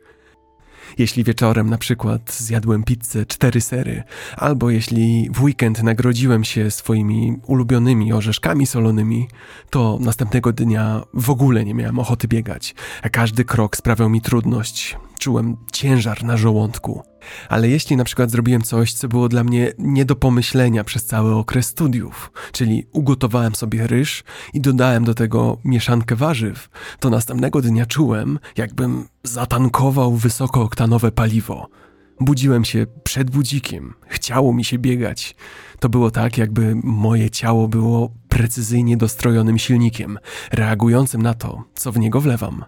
Jeśli 0.97 1.23
wieczorem 1.23 1.69
na 1.69 1.77
przykład 1.77 2.33
zjadłem 2.33 2.83
pizzę 2.83 3.25
cztery 3.25 3.61
sery, 3.61 4.03
albo 4.37 4.69
jeśli 4.69 5.29
w 5.33 5.43
weekend 5.43 5.83
nagrodziłem 5.83 6.43
się 6.43 6.71
swoimi 6.71 7.37
ulubionymi 7.47 8.13
orzeszkami 8.13 8.67
solonymi, 8.67 9.27
to 9.69 9.97
następnego 10.01 10.53
dnia 10.53 11.03
w 11.13 11.29
ogóle 11.29 11.65
nie 11.65 11.73
miałem 11.73 11.99
ochoty 11.99 12.27
biegać, 12.27 12.75
a 13.01 13.09
każdy 13.09 13.45
krok 13.45 13.77
sprawiał 13.77 14.09
mi 14.09 14.21
trudność. 14.21 14.97
Czułem 15.21 15.57
ciężar 15.71 16.23
na 16.23 16.37
żołądku. 16.37 17.03
Ale 17.49 17.69
jeśli 17.69 17.95
na 17.95 18.03
przykład 18.03 18.31
zrobiłem 18.31 18.61
coś, 18.61 18.93
co 18.93 19.07
było 19.07 19.29
dla 19.29 19.43
mnie 19.43 19.73
nie 19.77 20.05
do 20.05 20.15
pomyślenia 20.15 20.83
przez 20.83 21.05
cały 21.05 21.35
okres 21.35 21.67
studiów, 21.67 22.31
czyli 22.51 22.87
ugotowałem 22.91 23.55
sobie 23.55 23.87
ryż 23.87 24.23
i 24.53 24.61
dodałem 24.61 25.03
do 25.03 25.13
tego 25.13 25.57
mieszankę 25.65 26.15
warzyw, 26.15 26.69
to 26.99 27.09
następnego 27.09 27.61
dnia 27.61 27.85
czułem, 27.85 28.39
jakbym 28.57 29.07
zatankował 29.23 30.15
wysokooktanowe 30.15 31.11
paliwo. 31.11 31.69
Budziłem 32.19 32.65
się 32.65 32.85
przed 33.03 33.31
budzikiem, 33.31 33.93
chciało 34.07 34.53
mi 34.53 34.65
się 34.65 34.77
biegać. 34.77 35.35
To 35.79 35.89
było 35.89 36.11
tak, 36.11 36.37
jakby 36.37 36.75
moje 36.83 37.29
ciało 37.29 37.67
było 37.67 38.11
precyzyjnie 38.29 38.97
dostrojonym 38.97 39.57
silnikiem, 39.57 40.19
reagującym 40.51 41.21
na 41.21 41.33
to, 41.33 41.63
co 41.75 41.91
w 41.91 41.99
niego 41.99 42.21
wlewam. 42.21 42.65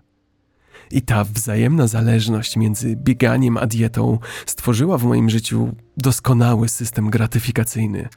I 0.94 1.02
ta 1.02 1.24
wzajemna 1.24 1.88
zależność 1.88 2.58
między 2.58 2.96
bieganiem 2.96 3.58
a 3.58 3.68
dietą 3.68 4.20
stworzyła 4.46 4.98
w 4.98 5.04
moim 5.04 5.30
życiu 5.30 5.76
doskonały 5.98 6.70
system 6.70 7.10
gratyfikacyjny. 7.10 8.10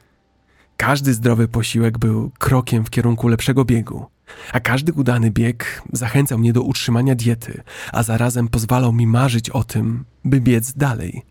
Każdy 0.77 1.13
zdrowy 1.13 1.47
posiłek 1.47 1.97
był 1.97 2.31
krokiem 2.39 2.85
w 2.85 2.89
kierunku 2.89 3.27
lepszego 3.27 3.65
biegu, 3.65 4.05
a 4.53 4.59
każdy 4.59 4.93
udany 4.93 5.31
bieg 5.31 5.81
zachęcał 5.93 6.39
mnie 6.39 6.53
do 6.53 6.61
utrzymania 6.61 7.15
diety, 7.15 7.61
a 7.93 8.03
zarazem 8.03 8.47
pozwalał 8.47 8.93
mi 8.93 9.07
marzyć 9.07 9.49
o 9.49 9.63
tym, 9.63 10.05
by 10.25 10.41
biec 10.41 10.73
dalej. 10.73 11.21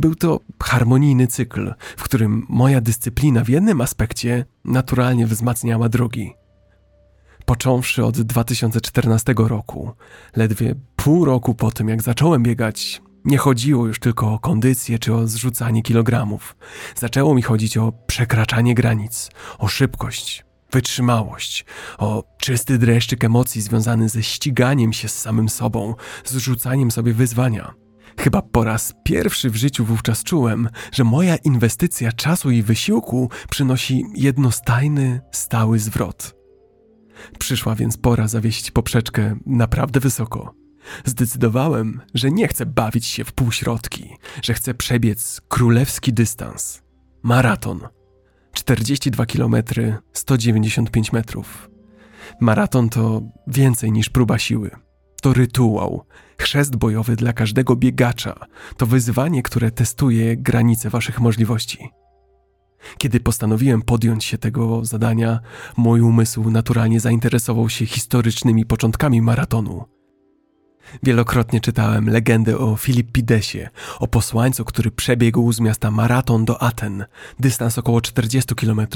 Był 0.00 0.14
to 0.14 0.40
harmonijny 0.62 1.26
cykl, 1.26 1.74
w 1.96 2.02
którym 2.02 2.46
moja 2.48 2.80
dyscyplina 2.80 3.44
w 3.44 3.48
jednym 3.48 3.80
aspekcie 3.80 4.44
naturalnie 4.64 5.26
wzmacniała 5.26 5.88
drugi. 5.88 6.41
Począwszy 7.46 8.04
od 8.04 8.20
2014 8.20 9.34
roku, 9.36 9.92
ledwie 10.36 10.74
pół 10.96 11.24
roku 11.24 11.54
po 11.54 11.70
tym, 11.70 11.88
jak 11.88 12.02
zacząłem 12.02 12.42
biegać, 12.42 13.02
nie 13.24 13.38
chodziło 13.38 13.86
już 13.86 13.98
tylko 13.98 14.32
o 14.32 14.38
kondycję 14.38 14.98
czy 14.98 15.14
o 15.14 15.26
zrzucanie 15.26 15.82
kilogramów. 15.82 16.56
Zaczęło 16.96 17.34
mi 17.34 17.42
chodzić 17.42 17.76
o 17.76 17.92
przekraczanie 18.06 18.74
granic, 18.74 19.30
o 19.58 19.68
szybkość, 19.68 20.44
wytrzymałość, 20.72 21.64
o 21.98 22.24
czysty 22.38 22.78
dreszczyk 22.78 23.24
emocji 23.24 23.62
związany 23.62 24.08
ze 24.08 24.22
ściganiem 24.22 24.92
się 24.92 25.08
z 25.08 25.18
samym 25.18 25.48
sobą, 25.48 25.94
z 26.24 26.36
rzucaniem 26.36 26.90
sobie 26.90 27.12
wyzwania. 27.12 27.74
Chyba 28.18 28.42
po 28.42 28.64
raz 28.64 28.92
pierwszy 29.04 29.50
w 29.50 29.56
życiu 29.56 29.84
wówczas 29.84 30.24
czułem, 30.24 30.68
że 30.92 31.04
moja 31.04 31.36
inwestycja 31.36 32.12
czasu 32.12 32.50
i 32.50 32.62
wysiłku 32.62 33.30
przynosi 33.50 34.04
jednostajny, 34.14 35.20
stały 35.32 35.78
zwrot. 35.78 36.41
Przyszła 37.38 37.74
więc 37.74 37.96
pora 37.96 38.28
zawieść 38.28 38.70
poprzeczkę 38.70 39.36
naprawdę 39.46 40.00
wysoko. 40.00 40.54
Zdecydowałem, 41.04 42.00
że 42.14 42.30
nie 42.30 42.48
chcę 42.48 42.66
bawić 42.66 43.06
się 43.06 43.24
w 43.24 43.32
półśrodki, 43.32 44.16
że 44.42 44.54
chcę 44.54 44.74
przebiec 44.74 45.40
królewski 45.48 46.12
dystans. 46.12 46.82
Maraton. 47.22 47.80
42 48.52 49.26
km, 49.26 49.56
195 50.12 51.12
metrów. 51.12 51.70
Maraton 52.40 52.88
to 52.88 53.22
więcej 53.46 53.92
niż 53.92 54.08
próba 54.08 54.38
siły. 54.38 54.70
To 55.22 55.32
rytuał, 55.32 56.04
chrzest 56.38 56.76
bojowy 56.76 57.16
dla 57.16 57.32
każdego 57.32 57.76
biegacza, 57.76 58.34
to 58.76 58.86
wyzwanie, 58.86 59.42
które 59.42 59.70
testuje 59.70 60.36
granice 60.36 60.90
waszych 60.90 61.20
możliwości. 61.20 61.88
Kiedy 62.98 63.20
postanowiłem 63.20 63.82
podjąć 63.82 64.24
się 64.24 64.38
tego 64.38 64.84
zadania, 64.84 65.40
mój 65.76 66.00
umysł 66.00 66.50
naturalnie 66.50 67.00
zainteresował 67.00 67.68
się 67.68 67.86
historycznymi 67.86 68.66
początkami 68.66 69.22
maratonu. 69.22 69.84
Wielokrotnie 71.02 71.60
czytałem 71.60 72.08
legendę 72.08 72.58
o 72.58 72.76
Filipidesie, 72.76 73.68
o 73.98 74.08
posłańcu, 74.08 74.64
który 74.64 74.90
przebiegł 74.90 75.52
z 75.52 75.60
miasta 75.60 75.90
Maraton 75.90 76.44
do 76.44 76.62
Aten, 76.62 77.04
dystans 77.40 77.78
około 77.78 78.00
40 78.00 78.54
km, 78.54 78.86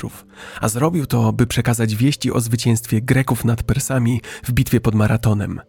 a 0.61 0.69
zrobił 0.69 1.07
to, 1.07 1.33
by 1.33 1.47
przekazać 1.47 1.97
wieści 1.97 2.33
o 2.33 2.41
zwycięstwie 2.41 3.03
Greków 3.03 3.45
nad 3.45 3.63
Persami 3.63 4.21
w 4.45 4.53
bitwie 4.53 4.81
pod 4.81 4.95
Maratonem. 4.95 5.61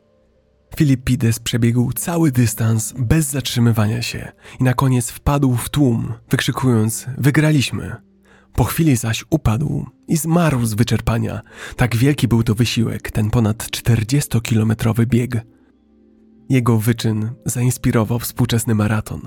Filipides 0.75 1.39
przebiegł 1.39 1.93
cały 1.93 2.31
dystans 2.31 2.93
bez 2.97 3.29
zatrzymywania 3.29 4.01
się 4.01 4.31
i 4.59 4.63
na 4.63 4.73
koniec 4.73 5.09
wpadł 5.09 5.55
w 5.55 5.69
tłum, 5.69 6.13
wykrzykując: 6.29 7.05
Wygraliśmy! 7.17 8.06
Po 8.57 8.63
chwili 8.63 8.95
zaś 8.95 9.25
upadł 9.29 9.85
i 10.07 10.17
zmarł 10.17 10.65
z 10.65 10.73
wyczerpania. 10.73 11.41
Tak 11.75 11.95
wielki 11.95 12.27
był 12.27 12.43
to 12.43 12.55
wysiłek, 12.55 13.11
ten 13.11 13.29
ponad 13.29 13.63
40-kilometrowy 13.63 15.05
bieg. 15.05 15.41
Jego 16.49 16.77
wyczyn 16.77 17.31
zainspirował 17.45 18.19
współczesny 18.19 18.75
maraton. 18.75 19.21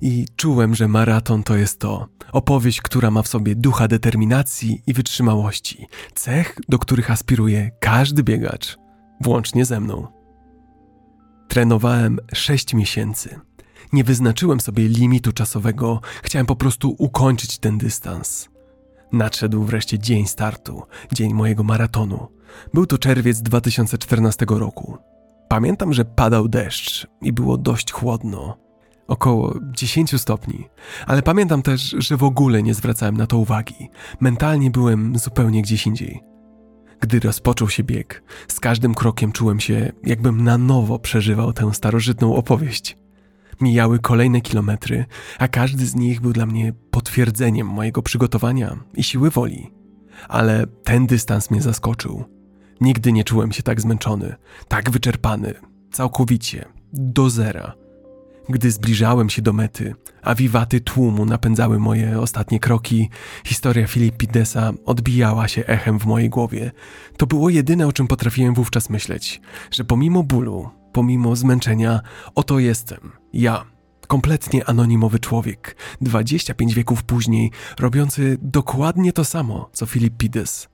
I 0.00 0.26
czułem, 0.36 0.74
że 0.74 0.88
maraton 0.88 1.42
to 1.42 1.56
jest 1.56 1.78
to 1.78 2.08
opowieść, 2.32 2.80
która 2.80 3.10
ma 3.10 3.22
w 3.22 3.28
sobie 3.28 3.54
ducha 3.54 3.88
determinacji 3.88 4.82
i 4.86 4.92
wytrzymałości, 4.92 5.86
cech, 6.14 6.58
do 6.68 6.78
których 6.78 7.10
aspiruje 7.10 7.70
każdy 7.80 8.22
biegacz, 8.22 8.76
włącznie 9.20 9.64
ze 9.64 9.80
mną. 9.80 10.06
Trenowałem 11.48 12.18
6 12.34 12.74
miesięcy. 12.74 13.40
Nie 13.92 14.04
wyznaczyłem 14.04 14.60
sobie 14.60 14.88
limitu 14.88 15.32
czasowego, 15.32 16.00
chciałem 16.22 16.46
po 16.46 16.56
prostu 16.56 16.94
ukończyć 16.98 17.58
ten 17.58 17.78
dystans. 17.78 18.51
Nadszedł 19.12 19.64
wreszcie 19.64 19.98
dzień 19.98 20.26
startu, 20.26 20.82
dzień 21.12 21.34
mojego 21.34 21.62
maratonu. 21.62 22.28
Był 22.74 22.86
to 22.86 22.98
czerwiec 22.98 23.42
2014 23.42 24.46
roku. 24.48 24.98
Pamiętam, 25.48 25.92
że 25.92 26.04
padał 26.04 26.48
deszcz 26.48 27.06
i 27.22 27.32
było 27.32 27.58
dość 27.58 27.92
chłodno. 27.92 28.56
Około 29.08 29.54
10 29.70 30.20
stopni, 30.20 30.68
ale 31.06 31.22
pamiętam 31.22 31.62
też, 31.62 31.94
że 31.98 32.16
w 32.16 32.24
ogóle 32.24 32.62
nie 32.62 32.74
zwracałem 32.74 33.16
na 33.16 33.26
to 33.26 33.38
uwagi. 33.38 33.90
Mentalnie 34.20 34.70
byłem 34.70 35.18
zupełnie 35.18 35.62
gdzieś 35.62 35.86
indziej. 35.86 36.20
Gdy 37.00 37.20
rozpoczął 37.20 37.68
się 37.68 37.84
bieg, 37.84 38.22
z 38.48 38.60
każdym 38.60 38.94
krokiem 38.94 39.32
czułem 39.32 39.60
się, 39.60 39.92
jakbym 40.04 40.44
na 40.44 40.58
nowo 40.58 40.98
przeżywał 40.98 41.52
tę 41.52 41.74
starożytną 41.74 42.34
opowieść. 42.36 43.01
Mijały 43.62 43.98
kolejne 43.98 44.40
kilometry, 44.40 45.04
a 45.38 45.48
każdy 45.48 45.86
z 45.86 45.94
nich 45.94 46.20
był 46.20 46.32
dla 46.32 46.46
mnie 46.46 46.72
potwierdzeniem 46.90 47.66
mojego 47.66 48.02
przygotowania 48.02 48.76
i 48.94 49.02
siły 49.02 49.30
woli. 49.30 49.70
Ale 50.28 50.66
ten 50.84 51.06
dystans 51.06 51.50
mnie 51.50 51.62
zaskoczył. 51.62 52.24
Nigdy 52.80 53.12
nie 53.12 53.24
czułem 53.24 53.52
się 53.52 53.62
tak 53.62 53.80
zmęczony, 53.80 54.34
tak 54.68 54.90
wyczerpany, 54.90 55.54
całkowicie, 55.92 56.64
do 56.92 57.30
zera. 57.30 57.74
Gdy 58.48 58.70
zbliżałem 58.70 59.30
się 59.30 59.42
do 59.42 59.52
mety, 59.52 59.94
a 60.22 60.34
wiwaty 60.34 60.80
tłumu 60.80 61.26
napędzały 61.26 61.78
moje 61.78 62.20
ostatnie 62.20 62.60
kroki, 62.60 63.10
historia 63.44 63.86
Filipidesa 63.86 64.72
odbijała 64.84 65.48
się 65.48 65.66
echem 65.66 65.98
w 65.98 66.06
mojej 66.06 66.30
głowie. 66.30 66.70
To 67.16 67.26
było 67.26 67.50
jedyne, 67.50 67.86
o 67.86 67.92
czym 67.92 68.06
potrafiłem 68.06 68.54
wówczas 68.54 68.90
myśleć, 68.90 69.40
że 69.70 69.84
pomimo 69.84 70.22
bólu, 70.22 70.70
pomimo 70.92 71.36
zmęczenia, 71.36 72.00
oto 72.34 72.58
jestem, 72.58 73.21
ja, 73.32 73.64
kompletnie 74.06 74.68
anonimowy 74.68 75.18
człowiek, 75.18 75.76
25 76.00 76.74
wieków 76.74 77.02
później, 77.02 77.50
robiący 77.78 78.38
dokładnie 78.42 79.12
to 79.12 79.24
samo, 79.24 79.70
co 79.72 79.86
Filipides. 79.86 80.68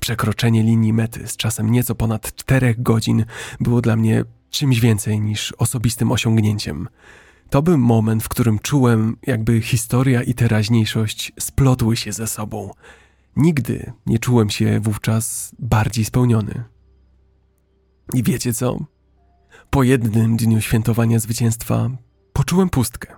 Przekroczenie 0.00 0.62
linii 0.62 0.92
mety 0.92 1.28
z 1.28 1.36
czasem 1.36 1.70
nieco 1.70 1.94
ponad 1.94 2.34
czterech 2.34 2.82
godzin 2.82 3.24
było 3.60 3.80
dla 3.80 3.96
mnie 3.96 4.24
czymś 4.50 4.80
więcej 4.80 5.20
niż 5.20 5.52
osobistym 5.52 6.12
osiągnięciem. 6.12 6.88
To 7.50 7.62
był 7.62 7.78
moment, 7.78 8.22
w 8.22 8.28
którym 8.28 8.58
czułem, 8.58 9.16
jakby 9.26 9.60
historia 9.60 10.22
i 10.22 10.34
teraźniejszość 10.34 11.32
splotły 11.40 11.96
się 11.96 12.12
ze 12.12 12.26
sobą. 12.26 12.70
Nigdy 13.36 13.92
nie 14.06 14.18
czułem 14.18 14.50
się 14.50 14.80
wówczas 14.80 15.54
bardziej 15.58 16.04
spełniony. 16.04 16.64
I 18.14 18.22
wiecie 18.22 18.52
co? 18.52 18.78
Po 19.76 19.82
jednym 19.82 20.36
dniu 20.36 20.60
świętowania 20.60 21.18
zwycięstwa 21.18 21.90
poczułem 22.32 22.70
pustkę. 22.70 23.14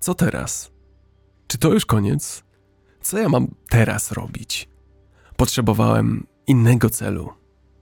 Co 0.00 0.14
teraz? 0.14 0.72
Czy 1.46 1.58
to 1.58 1.72
już 1.72 1.86
koniec? 1.86 2.44
Co 3.00 3.18
ja 3.18 3.28
mam 3.28 3.54
teraz 3.68 4.12
robić? 4.12 4.68
Potrzebowałem 5.36 6.26
innego 6.46 6.90
celu, 6.90 7.32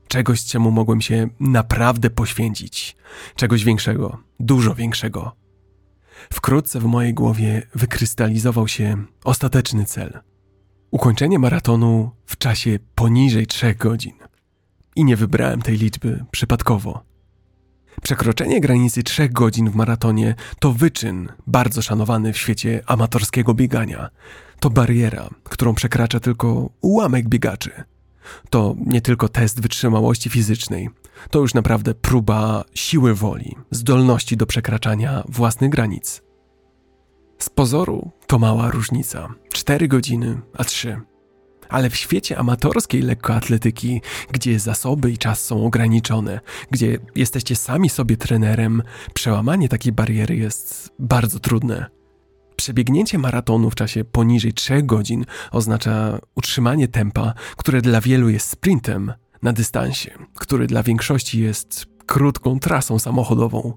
czegoś, 0.08 0.44
czemu 0.44 0.70
mogłem 0.70 1.00
się 1.00 1.28
naprawdę 1.40 2.10
poświęcić, 2.10 2.96
czegoś 3.34 3.64
większego, 3.64 4.18
dużo 4.40 4.74
większego. 4.74 5.36
Wkrótce 6.32 6.80
w 6.80 6.84
mojej 6.84 7.14
głowie 7.14 7.62
wykrystalizował 7.74 8.68
się 8.68 9.04
ostateczny 9.24 9.84
cel 9.84 10.20
ukończenie 10.90 11.38
maratonu 11.38 12.10
w 12.26 12.38
czasie 12.38 12.78
poniżej 12.94 13.46
trzech 13.46 13.76
godzin. 13.76 14.14
I 14.96 15.04
nie 15.04 15.16
wybrałem 15.16 15.62
tej 15.62 15.76
liczby 15.76 16.24
przypadkowo. 16.30 17.09
Przekroczenie 18.02 18.60
granicy 18.60 19.02
trzech 19.02 19.32
godzin 19.32 19.70
w 19.70 19.74
maratonie 19.74 20.34
to 20.58 20.72
wyczyn 20.72 21.28
bardzo 21.46 21.82
szanowany 21.82 22.32
w 22.32 22.38
świecie 22.38 22.82
amatorskiego 22.86 23.54
biegania. 23.54 24.10
To 24.60 24.70
bariera, 24.70 25.28
którą 25.44 25.74
przekracza 25.74 26.20
tylko 26.20 26.70
ułamek 26.80 27.28
biegaczy. 27.28 27.70
To 28.50 28.74
nie 28.86 29.00
tylko 29.00 29.28
test 29.28 29.60
wytrzymałości 29.62 30.30
fizycznej, 30.30 30.88
to 31.30 31.38
już 31.38 31.54
naprawdę 31.54 31.94
próba 31.94 32.64
siły 32.74 33.14
woli, 33.14 33.56
zdolności 33.70 34.36
do 34.36 34.46
przekraczania 34.46 35.24
własnych 35.28 35.70
granic. 35.70 36.22
Z 37.38 37.50
pozoru 37.50 38.10
to 38.26 38.38
mała 38.38 38.70
różnica 38.70 39.28
4 39.52 39.88
godziny, 39.88 40.40
a 40.54 40.64
3. 40.64 41.00
Ale 41.70 41.90
w 41.90 41.96
świecie 41.96 42.38
amatorskiej 42.38 43.02
lekkoatletyki, 43.02 44.00
gdzie 44.32 44.58
zasoby 44.58 45.10
i 45.10 45.18
czas 45.18 45.44
są 45.44 45.66
ograniczone, 45.66 46.40
gdzie 46.70 46.98
jesteście 47.14 47.56
sami 47.56 47.88
sobie 47.88 48.16
trenerem, 48.16 48.82
przełamanie 49.14 49.68
takiej 49.68 49.92
bariery 49.92 50.36
jest 50.36 50.90
bardzo 50.98 51.38
trudne. 51.38 51.86
Przebiegnięcie 52.56 53.18
maratonu 53.18 53.70
w 53.70 53.74
czasie 53.74 54.04
poniżej 54.04 54.52
3 54.52 54.82
godzin 54.82 55.24
oznacza 55.50 56.18
utrzymanie 56.34 56.88
tempa, 56.88 57.34
które 57.56 57.82
dla 57.82 58.00
wielu 58.00 58.28
jest 58.28 58.48
sprintem 58.48 59.12
na 59.42 59.52
dystansie, 59.52 60.10
który 60.34 60.66
dla 60.66 60.82
większości 60.82 61.40
jest 61.40 61.86
krótką 62.06 62.58
trasą 62.58 62.98
samochodową. 62.98 63.72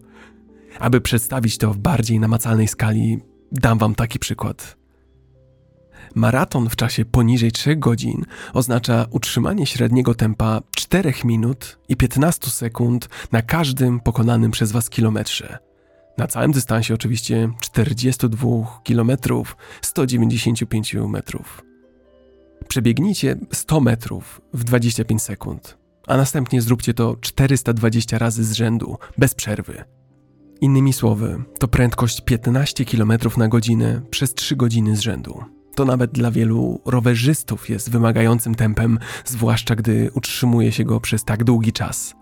Aby 0.80 1.02
przedstawić 1.02 1.58
to 1.58 1.74
w 1.74 1.78
bardziej 1.78 2.20
namacalnej 2.20 2.68
skali, 2.68 3.20
dam 3.52 3.78
wam 3.78 3.96
taki 3.96 4.20
przykład. 4.20 4.83
Maraton 6.16 6.70
w 6.70 6.76
czasie 6.76 7.06
poniżej 7.06 7.52
3 7.52 7.76
godzin 7.76 8.26
oznacza 8.54 9.06
utrzymanie 9.12 9.66
średniego 9.66 10.16
tempa 10.16 10.62
4 10.76 11.14
minut 11.24 11.80
i 11.90 11.96
15 11.96 12.50
sekund 12.50 13.10
na 13.32 13.42
każdym 13.42 14.00
pokonanym 14.00 14.52
przez 14.52 14.72
Was 14.72 14.90
kilometrze. 14.90 15.58
Na 16.18 16.28
całym 16.28 16.52
dystansie 16.52 16.94
oczywiście 16.94 17.50
42 17.60 18.82
km 18.84 19.12
195 19.82 20.94
metrów. 20.94 21.64
Przebiegnijcie 22.68 23.36
100 23.52 23.80
metrów 23.80 24.42
w 24.54 24.64
25 24.64 25.22
sekund, 25.22 25.78
a 26.08 26.18
następnie 26.18 26.62
zróbcie 26.62 26.94
to 26.94 27.16
420 27.22 28.18
razy 28.18 28.44
z 28.44 28.54
rzędu, 28.54 28.98
bez 29.18 29.36
przerwy. 29.36 29.84
Innymi 30.62 30.94
słowy, 30.94 31.44
to 31.60 31.68
prędkość 31.68 32.22
15 32.22 32.86
km 32.86 33.14
na 33.38 33.48
godzinę 33.48 34.02
przez 34.10 34.34
3 34.34 34.56
godziny 34.56 34.96
z 34.96 35.00
rzędu. 35.00 35.44
To 35.76 35.86
nawet 35.86 36.12
dla 36.12 36.32
wielu 36.32 36.82
rowerzystów 36.86 37.70
jest 37.70 37.92
wymagającym 37.92 38.56
tempem, 38.56 39.00
zwłaszcza 39.26 39.76
gdy 39.76 40.12
utrzymuje 40.14 40.72
się 40.72 40.84
go 40.84 41.00
przez 41.00 41.24
tak 41.24 41.44
długi 41.44 41.74
czas. 41.74 42.16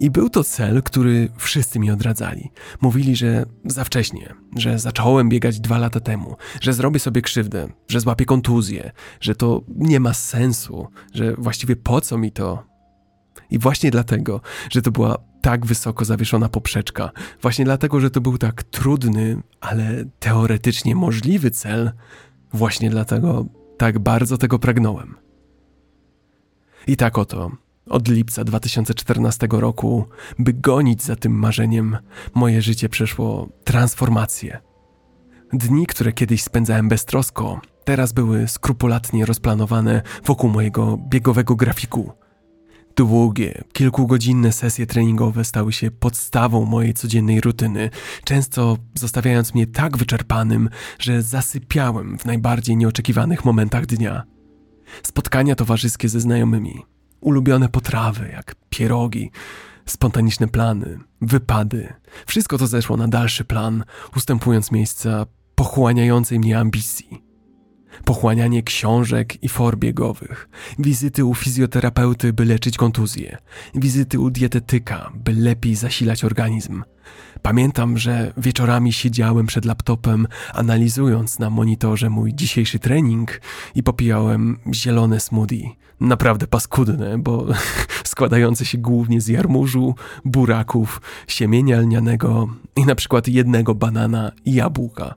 I 0.00 0.10
był 0.10 0.30
to 0.30 0.44
cel, 0.44 0.82
który 0.82 1.28
wszyscy 1.36 1.78
mi 1.78 1.90
odradzali. 1.90 2.50
Mówili, 2.80 3.16
że 3.16 3.44
za 3.64 3.84
wcześnie, 3.84 4.34
że 4.56 4.78
zacząłem 4.78 5.28
biegać 5.28 5.60
dwa 5.60 5.78
lata 5.78 6.00
temu, 6.00 6.36
że 6.60 6.72
zrobię 6.72 7.00
sobie 7.00 7.22
krzywdę, 7.22 7.68
że 7.88 8.00
złapię 8.00 8.24
kontuzję, 8.24 8.92
że 9.20 9.34
to 9.34 9.62
nie 9.68 10.00
ma 10.00 10.14
sensu, 10.14 10.88
że 11.14 11.34
właściwie 11.34 11.76
po 11.76 12.00
co 12.00 12.18
mi 12.18 12.32
to. 12.32 12.64
I 13.50 13.58
właśnie 13.58 13.90
dlatego, 13.90 14.40
że 14.70 14.82
to 14.82 14.90
była 14.90 15.18
tak 15.40 15.66
wysoko 15.66 16.04
zawieszona 16.04 16.48
poprzeczka, 16.48 17.10
właśnie 17.42 17.64
dlatego, 17.64 18.00
że 18.00 18.10
to 18.10 18.20
był 18.20 18.38
tak 18.38 18.62
trudny, 18.62 19.42
ale 19.60 20.04
teoretycznie 20.18 20.94
możliwy 20.94 21.50
cel, 21.50 21.92
właśnie 22.52 22.90
dlatego 22.90 23.46
tak 23.78 23.98
bardzo 23.98 24.38
tego 24.38 24.58
pragnąłem. 24.58 25.14
I 26.86 26.96
tak 26.96 27.18
oto, 27.18 27.50
od 27.86 28.08
lipca 28.08 28.44
2014 28.44 29.48
roku, 29.50 30.04
by 30.38 30.52
gonić 30.52 31.02
za 31.02 31.16
tym 31.16 31.32
marzeniem, 31.32 31.96
moje 32.34 32.62
życie 32.62 32.88
przeszło 32.88 33.48
transformację. 33.64 34.60
Dni, 35.52 35.86
które 35.86 36.12
kiedyś 36.12 36.42
spędzałem 36.42 36.88
beztrosko, 36.88 37.60
teraz 37.84 38.12
były 38.12 38.48
skrupulatnie 38.48 39.26
rozplanowane 39.26 40.02
wokół 40.24 40.50
mojego 40.50 40.98
biegowego 41.08 41.56
grafiku. 41.56 42.12
Długie, 42.96 43.64
kilkugodzinne 43.72 44.52
sesje 44.52 44.86
treningowe 44.86 45.44
stały 45.44 45.72
się 45.72 45.90
podstawą 45.90 46.64
mojej 46.64 46.94
codziennej 46.94 47.40
rutyny, 47.40 47.90
często 48.24 48.76
zostawiając 48.94 49.54
mnie 49.54 49.66
tak 49.66 49.96
wyczerpanym, 49.96 50.68
że 50.98 51.22
zasypiałem 51.22 52.18
w 52.18 52.24
najbardziej 52.24 52.76
nieoczekiwanych 52.76 53.44
momentach 53.44 53.86
dnia. 53.86 54.22
Spotkania 55.02 55.54
towarzyskie 55.54 56.08
ze 56.08 56.20
znajomymi, 56.20 56.84
ulubione 57.20 57.68
potrawy 57.68 58.28
jak 58.32 58.54
pierogi, 58.70 59.30
spontaniczne 59.86 60.48
plany, 60.48 60.98
wypady 61.20 61.92
wszystko 62.26 62.58
to 62.58 62.66
zeszło 62.66 62.96
na 62.96 63.08
dalszy 63.08 63.44
plan, 63.44 63.84
ustępując 64.16 64.72
miejsca 64.72 65.26
pochłaniającej 65.54 66.38
mnie 66.38 66.58
ambicji 66.58 67.31
pochłanianie 68.04 68.62
książek 68.62 69.42
i 69.42 69.48
for 69.48 69.78
biegowych, 69.78 70.48
wizyty 70.78 71.24
u 71.24 71.34
fizjoterapeuty, 71.34 72.32
by 72.32 72.44
leczyć 72.44 72.76
kontuzje, 72.76 73.38
wizyty 73.74 74.20
u 74.20 74.30
dietetyka, 74.30 75.12
by 75.14 75.32
lepiej 75.32 75.74
zasilać 75.74 76.24
organizm. 76.24 76.82
Pamiętam, 77.42 77.98
że 77.98 78.32
wieczorami 78.36 78.92
siedziałem 78.92 79.46
przed 79.46 79.64
laptopem, 79.64 80.26
analizując 80.54 81.38
na 81.38 81.50
monitorze 81.50 82.10
mój 82.10 82.34
dzisiejszy 82.34 82.78
trening 82.78 83.40
i 83.74 83.82
popijałem 83.82 84.58
zielone 84.74 85.20
smoothie. 85.20 85.70
Naprawdę 86.00 86.46
paskudne, 86.46 87.18
bo 87.18 87.46
składające 88.04 88.64
się 88.64 88.78
głównie 88.78 89.20
z 89.20 89.28
jarmużu, 89.28 89.94
buraków, 90.24 91.00
siemienia 91.28 91.80
lnianego 91.80 92.48
i 92.76 92.84
na 92.84 92.94
przykład 92.94 93.28
jednego 93.28 93.74
banana 93.74 94.32
i 94.44 94.54
jabłka. 94.54 95.14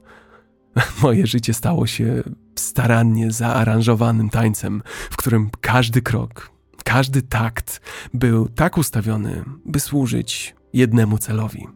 Moje 1.02 1.26
życie 1.26 1.54
stało 1.54 1.86
się 1.86 2.22
starannie 2.60 3.30
zaaranżowanym 3.30 4.30
tańcem, 4.30 4.82
w 5.10 5.16
którym 5.16 5.50
każdy 5.60 6.02
krok, 6.02 6.50
każdy 6.84 7.22
takt 7.22 7.80
był 8.14 8.48
tak 8.48 8.78
ustawiony, 8.78 9.44
by 9.64 9.80
służyć 9.80 10.54
jednemu 10.72 11.18
celowi. 11.18 11.66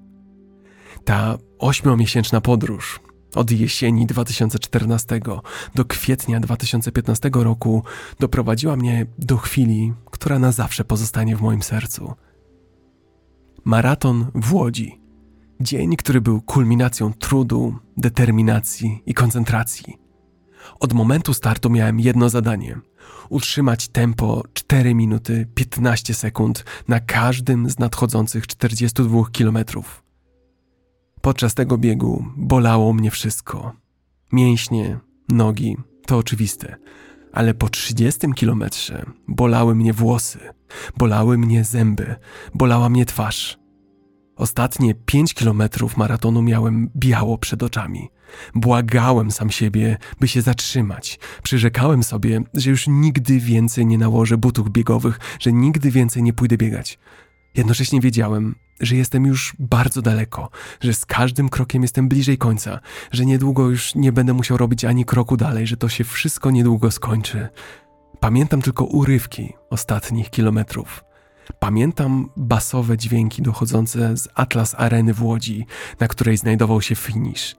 Ta 1.04 1.38
ośmiomiesięczna 1.58 2.40
podróż 2.40 3.00
od 3.34 3.50
jesieni 3.50 4.06
2014 4.06 5.20
do 5.74 5.84
kwietnia 5.84 6.40
2015 6.40 7.30
roku 7.34 7.82
doprowadziła 8.18 8.76
mnie 8.76 9.06
do 9.18 9.36
chwili, 9.36 9.92
która 10.10 10.38
na 10.38 10.52
zawsze 10.52 10.84
pozostanie 10.84 11.36
w 11.36 11.42
moim 11.42 11.62
sercu. 11.62 12.14
Maraton 13.64 14.26
w 14.34 14.54
Łodzi. 14.54 15.00
Dzień, 15.60 15.96
który 15.96 16.20
był 16.20 16.40
kulminacją 16.40 17.12
trudu, 17.12 17.74
determinacji 17.96 19.02
i 19.06 19.14
koncentracji. 19.14 19.99
Od 20.80 20.92
momentu 20.92 21.34
startu 21.34 21.70
miałem 21.70 22.00
jedno 22.00 22.28
zadanie: 22.28 22.80
utrzymać 23.28 23.88
tempo 23.88 24.42
4 24.54 24.94
minuty 24.94 25.46
15 25.54 26.14
sekund 26.14 26.64
na 26.88 27.00
każdym 27.00 27.70
z 27.70 27.78
nadchodzących 27.78 28.46
42 28.46 29.24
kilometrów. 29.32 30.02
Podczas 31.20 31.54
tego 31.54 31.78
biegu 31.78 32.24
bolało 32.36 32.92
mnie 32.92 33.10
wszystko. 33.10 33.72
Mięśnie, 34.32 34.98
nogi, 35.28 35.76
to 36.06 36.18
oczywiste, 36.18 36.76
ale 37.32 37.54
po 37.54 37.68
30 37.68 38.32
kilometrze 38.34 39.06
bolały 39.28 39.74
mnie 39.74 39.92
włosy, 39.92 40.38
bolały 40.96 41.38
mnie 41.38 41.64
zęby, 41.64 42.16
bolała 42.54 42.88
mnie 42.88 43.06
twarz. 43.06 43.59
Ostatnie 44.40 44.94
pięć 44.94 45.34
kilometrów 45.34 45.96
maratonu 45.96 46.42
miałem 46.42 46.90
biało 46.96 47.38
przed 47.38 47.62
oczami. 47.62 48.08
Błagałem 48.54 49.30
sam 49.30 49.50
siebie, 49.50 49.96
by 50.20 50.28
się 50.28 50.42
zatrzymać. 50.42 51.18
Przyrzekałem 51.42 52.02
sobie, 52.02 52.40
że 52.54 52.70
już 52.70 52.84
nigdy 52.88 53.40
więcej 53.40 53.86
nie 53.86 53.98
nałożę 53.98 54.36
butów 54.36 54.70
biegowych, 54.70 55.18
że 55.40 55.52
nigdy 55.52 55.90
więcej 55.90 56.22
nie 56.22 56.32
pójdę 56.32 56.56
biegać. 56.56 56.98
Jednocześnie 57.54 58.00
wiedziałem, 58.00 58.54
że 58.80 58.96
jestem 58.96 59.26
już 59.26 59.56
bardzo 59.58 60.02
daleko, 60.02 60.50
że 60.80 60.94
z 60.94 61.06
każdym 61.06 61.48
krokiem 61.48 61.82
jestem 61.82 62.08
bliżej 62.08 62.38
końca, 62.38 62.80
że 63.12 63.26
niedługo 63.26 63.68
już 63.68 63.94
nie 63.94 64.12
będę 64.12 64.32
musiał 64.32 64.56
robić 64.56 64.84
ani 64.84 65.04
kroku 65.04 65.36
dalej, 65.36 65.66
że 65.66 65.76
to 65.76 65.88
się 65.88 66.04
wszystko 66.04 66.50
niedługo 66.50 66.90
skończy. 66.90 67.48
Pamiętam 68.20 68.62
tylko 68.62 68.84
urywki 68.84 69.52
ostatnich 69.70 70.30
kilometrów. 70.30 71.09
Pamiętam 71.58 72.28
basowe 72.36 72.96
dźwięki 72.96 73.42
dochodzące 73.42 74.16
z 74.16 74.28
Atlas 74.34 74.74
Areny 74.78 75.14
w 75.14 75.22
Łodzi, 75.22 75.66
na 76.00 76.08
której 76.08 76.36
znajdował 76.36 76.82
się 76.82 76.94
finish. 76.94 77.56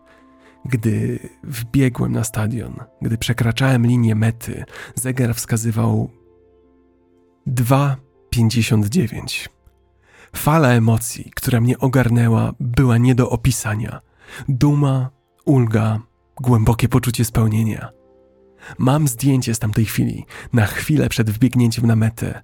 Gdy 0.65 1.19
wbiegłem 1.43 2.11
na 2.11 2.23
stadion, 2.23 2.75
gdy 3.01 3.17
przekraczałem 3.17 3.87
linię 3.87 4.15
mety, 4.15 4.63
zegar 4.95 5.35
wskazywał 5.35 6.11
2,59. 7.47 9.49
Fala 10.35 10.69
emocji, 10.69 11.31
która 11.35 11.61
mnie 11.61 11.79
ogarnęła, 11.79 12.53
była 12.59 12.97
nie 12.97 13.15
do 13.15 13.29
opisania. 13.29 14.01
Duma, 14.49 15.09
ulga, 15.45 15.99
głębokie 16.41 16.87
poczucie 16.87 17.25
spełnienia. 17.25 17.91
Mam 18.77 19.07
zdjęcie 19.07 19.55
z 19.55 19.59
tamtej 19.59 19.85
chwili, 19.85 20.25
na 20.53 20.65
chwilę 20.65 21.09
przed 21.09 21.29
wbiegnięciem 21.29 21.85
na 21.85 21.95
metę. 21.95 22.43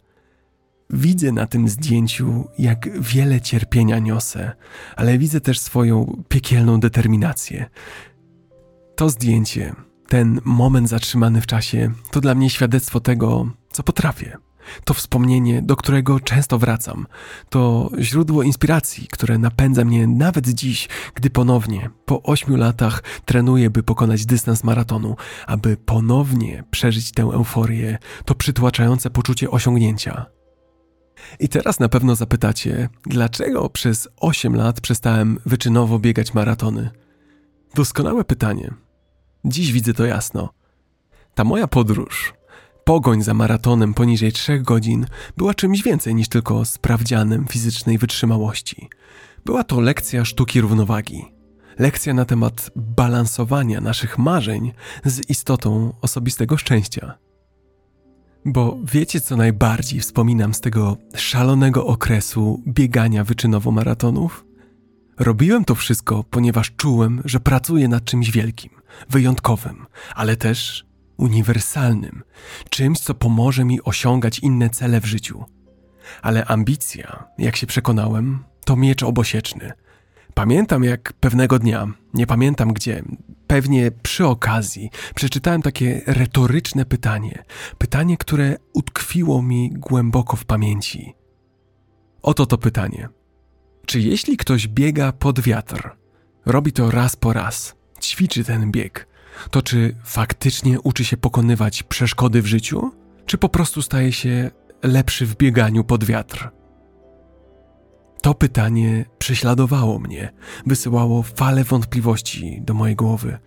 Widzę 0.90 1.32
na 1.32 1.48
tym 1.48 1.70
zdjęciu, 1.70 2.48
jak 2.60 3.02
wiele 3.02 3.42
cierpienia 3.42 4.00
niosę, 4.00 4.52
ale 4.96 5.18
widzę 5.18 5.42
też 5.42 5.60
swoją 5.60 6.24
piekielną 6.30 6.80
determinację. 6.80 7.66
To 8.96 9.10
zdjęcie, 9.10 9.76
ten 10.08 10.40
moment 10.46 10.90
zatrzymany 10.90 11.42
w 11.42 11.48
czasie, 11.48 11.92
to 12.12 12.22
dla 12.22 12.36
mnie 12.36 12.50
świadectwo 12.50 13.00
tego, 13.00 13.52
co 13.72 13.84
potrafię. 13.84 14.38
To 14.84 14.94
wspomnienie, 14.94 15.62
do 15.62 15.76
którego 15.76 16.20
często 16.20 16.60
wracam. 16.60 17.08
To 17.50 17.92
źródło 18.00 18.44
inspiracji, 18.44 19.08
które 19.08 19.38
napędza 19.38 19.86
mnie 19.86 20.08
nawet 20.08 20.50
dziś, 20.50 20.90
gdy 21.16 21.30
ponownie, 21.30 21.90
po 22.06 22.24
ośmiu 22.24 22.58
latach, 22.58 23.04
trenuję, 23.26 23.70
by 23.70 23.84
pokonać 23.84 24.26
dystans 24.26 24.64
maratonu, 24.64 25.16
aby 25.48 25.78
ponownie 25.78 26.64
przeżyć 26.72 27.12
tę 27.12 27.24
euforię, 27.24 27.98
to 28.26 28.36
przytłaczające 28.36 29.10
poczucie 29.10 29.52
osiągnięcia. 29.52 30.37
I 31.40 31.50
teraz 31.50 31.80
na 31.80 31.90
pewno 31.90 32.16
zapytacie, 32.16 32.90
dlaczego 33.06 33.70
przez 33.70 34.08
8 34.18 34.56
lat 34.56 34.82
przestałem 34.82 35.40
wyczynowo 35.46 36.00
biegać 36.00 36.34
maratony? 36.34 36.90
Doskonałe 37.76 38.24
pytanie. 38.24 38.74
Dziś 39.46 39.72
widzę 39.72 39.94
to 39.94 40.06
jasno. 40.06 40.50
Ta 41.36 41.44
moja 41.44 41.68
podróż, 41.68 42.34
pogoń 42.84 43.24
za 43.24 43.34
maratonem 43.34 43.94
poniżej 43.94 44.32
3 44.32 44.60
godzin, 44.60 45.06
była 45.38 45.54
czymś 45.54 45.84
więcej 45.84 46.16
niż 46.16 46.28
tylko 46.30 46.66
sprawdzianem 46.66 47.48
fizycznej 47.48 47.98
wytrzymałości. 47.98 48.90
Była 49.46 49.64
to 49.64 49.80
lekcja 49.80 50.26
sztuki 50.26 50.62
równowagi. 50.62 51.26
Lekcja 51.80 52.14
na 52.14 52.26
temat 52.26 52.72
balansowania 52.76 53.82
naszych 53.82 54.18
marzeń 54.18 54.74
z 55.06 55.30
istotą 55.30 55.94
osobistego 56.02 56.58
szczęścia. 56.58 57.18
Bo 58.50 58.78
wiecie, 58.84 59.22
co 59.22 59.38
najbardziej 59.38 60.00
wspominam 60.00 60.54
z 60.54 60.62
tego 60.62 60.98
szalonego 61.16 61.86
okresu 61.86 62.64
biegania 62.68 63.24
wyczynowo 63.24 63.72
maratonów? 63.72 64.46
Robiłem 65.20 65.66
to 65.66 65.76
wszystko, 65.76 66.24
ponieważ 66.24 66.72
czułem, 66.78 67.22
że 67.26 67.40
pracuję 67.40 67.88
nad 67.88 68.06
czymś 68.06 68.32
wielkim, 68.32 68.72
wyjątkowym, 69.10 69.86
ale 70.16 70.36
też 70.36 70.86
uniwersalnym, 71.18 72.24
czymś, 72.70 73.00
co 73.00 73.14
pomoże 73.14 73.66
mi 73.66 73.84
osiągać 73.84 74.40
inne 74.40 74.70
cele 74.70 75.02
w 75.02 75.06
życiu. 75.06 75.46
Ale 76.22 76.46
ambicja, 76.46 77.24
jak 77.38 77.56
się 77.56 77.68
przekonałem, 77.68 78.44
to 78.66 78.76
miecz 78.76 79.04
obosieczny– 79.04 79.72
Pamiętam 80.38 80.84
jak 80.84 81.14
pewnego 81.14 81.60
dnia, 81.60 81.88
nie 82.14 82.28
pamiętam 82.28 82.74
gdzie, 82.74 83.04
pewnie 83.48 83.92
przy 83.92 84.26
okazji, 84.26 84.90
przeczytałem 85.16 85.62
takie 85.62 86.02
retoryczne 86.08 86.86
pytanie. 86.86 87.44
Pytanie, 87.78 88.18
które 88.18 88.58
utkwiło 88.74 89.42
mi 89.42 89.70
głęboko 89.70 90.38
w 90.38 90.46
pamięci. 90.46 91.14
Oto 92.22 92.46
to 92.46 92.58
pytanie. 92.58 93.10
Czy 93.86 94.00
jeśli 94.00 94.38
ktoś 94.38 94.68
biega 94.68 95.12
pod 95.12 95.40
wiatr, 95.40 95.96
robi 96.46 96.72
to 96.72 96.92
raz 96.92 97.16
po 97.16 97.34
raz, 97.34 97.76
ćwiczy 98.02 98.44
ten 98.44 98.72
bieg, 98.72 99.08
to 99.52 99.62
czy 99.62 99.96
faktycznie 100.04 100.82
uczy 100.82 101.06
się 101.06 101.18
pokonywać 101.18 101.84
przeszkody 101.84 102.42
w 102.42 102.46
życiu, 102.46 102.92
czy 103.26 103.38
po 103.38 103.50
prostu 103.50 103.82
staje 103.82 104.12
się 104.12 104.52
lepszy 104.84 105.26
w 105.26 105.38
bieganiu 105.38 105.84
pod 105.84 106.04
wiatr? 106.04 106.57
To 108.22 108.34
pytanie 108.34 109.06
prześladowało 109.18 110.00
mnie, 110.00 110.34
wysyłało 110.66 111.24
fale 111.24 111.64
wątpliwości 111.64 112.62
do 112.62 112.74
mojej 112.74 112.96
głowy. 112.96 113.38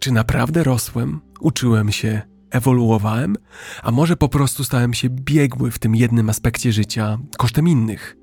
Czy 0.00 0.12
naprawdę 0.12 0.64
rosłem, 0.64 1.20
uczyłem 1.40 1.92
się, 1.92 2.22
ewoluowałem, 2.50 3.36
a 3.82 3.90
może 3.90 4.16
po 4.16 4.28
prostu 4.28 4.64
stałem 4.64 4.94
się 4.94 5.10
biegły 5.10 5.70
w 5.70 5.78
tym 5.78 5.96
jednym 5.96 6.30
aspekcie 6.30 6.72
życia 6.72 7.18
kosztem 7.38 7.68
innych? 7.68 8.16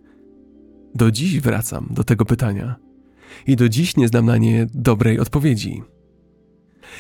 Do 0.96 1.12
dziś 1.12 1.40
wracam 1.40 1.88
do 1.90 2.04
tego 2.04 2.26
pytania 2.26 2.76
i 3.48 3.56
do 3.56 3.70
dziś 3.70 3.98
nie 3.98 4.08
znam 4.08 4.26
na 4.26 4.38
nie 4.38 4.68
dobrej 4.74 5.20
odpowiedzi. 5.20 5.84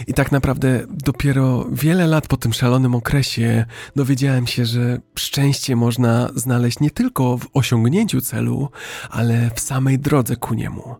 I 0.07 0.13
tak 0.13 0.31
naprawdę 0.31 0.85
dopiero 0.89 1.65
wiele 1.71 2.07
lat 2.07 2.27
po 2.27 2.37
tym 2.37 2.53
szalonym 2.53 2.95
okresie 2.95 3.65
dowiedziałem 3.95 4.47
się, 4.47 4.65
że 4.65 4.99
szczęście 5.15 5.75
można 5.75 6.29
znaleźć 6.35 6.79
nie 6.79 6.91
tylko 6.91 7.37
w 7.37 7.47
osiągnięciu 7.53 8.21
celu, 8.21 8.69
ale 9.09 9.51
w 9.55 9.59
samej 9.59 9.99
drodze 9.99 10.35
ku 10.35 10.53
niemu. 10.53 10.95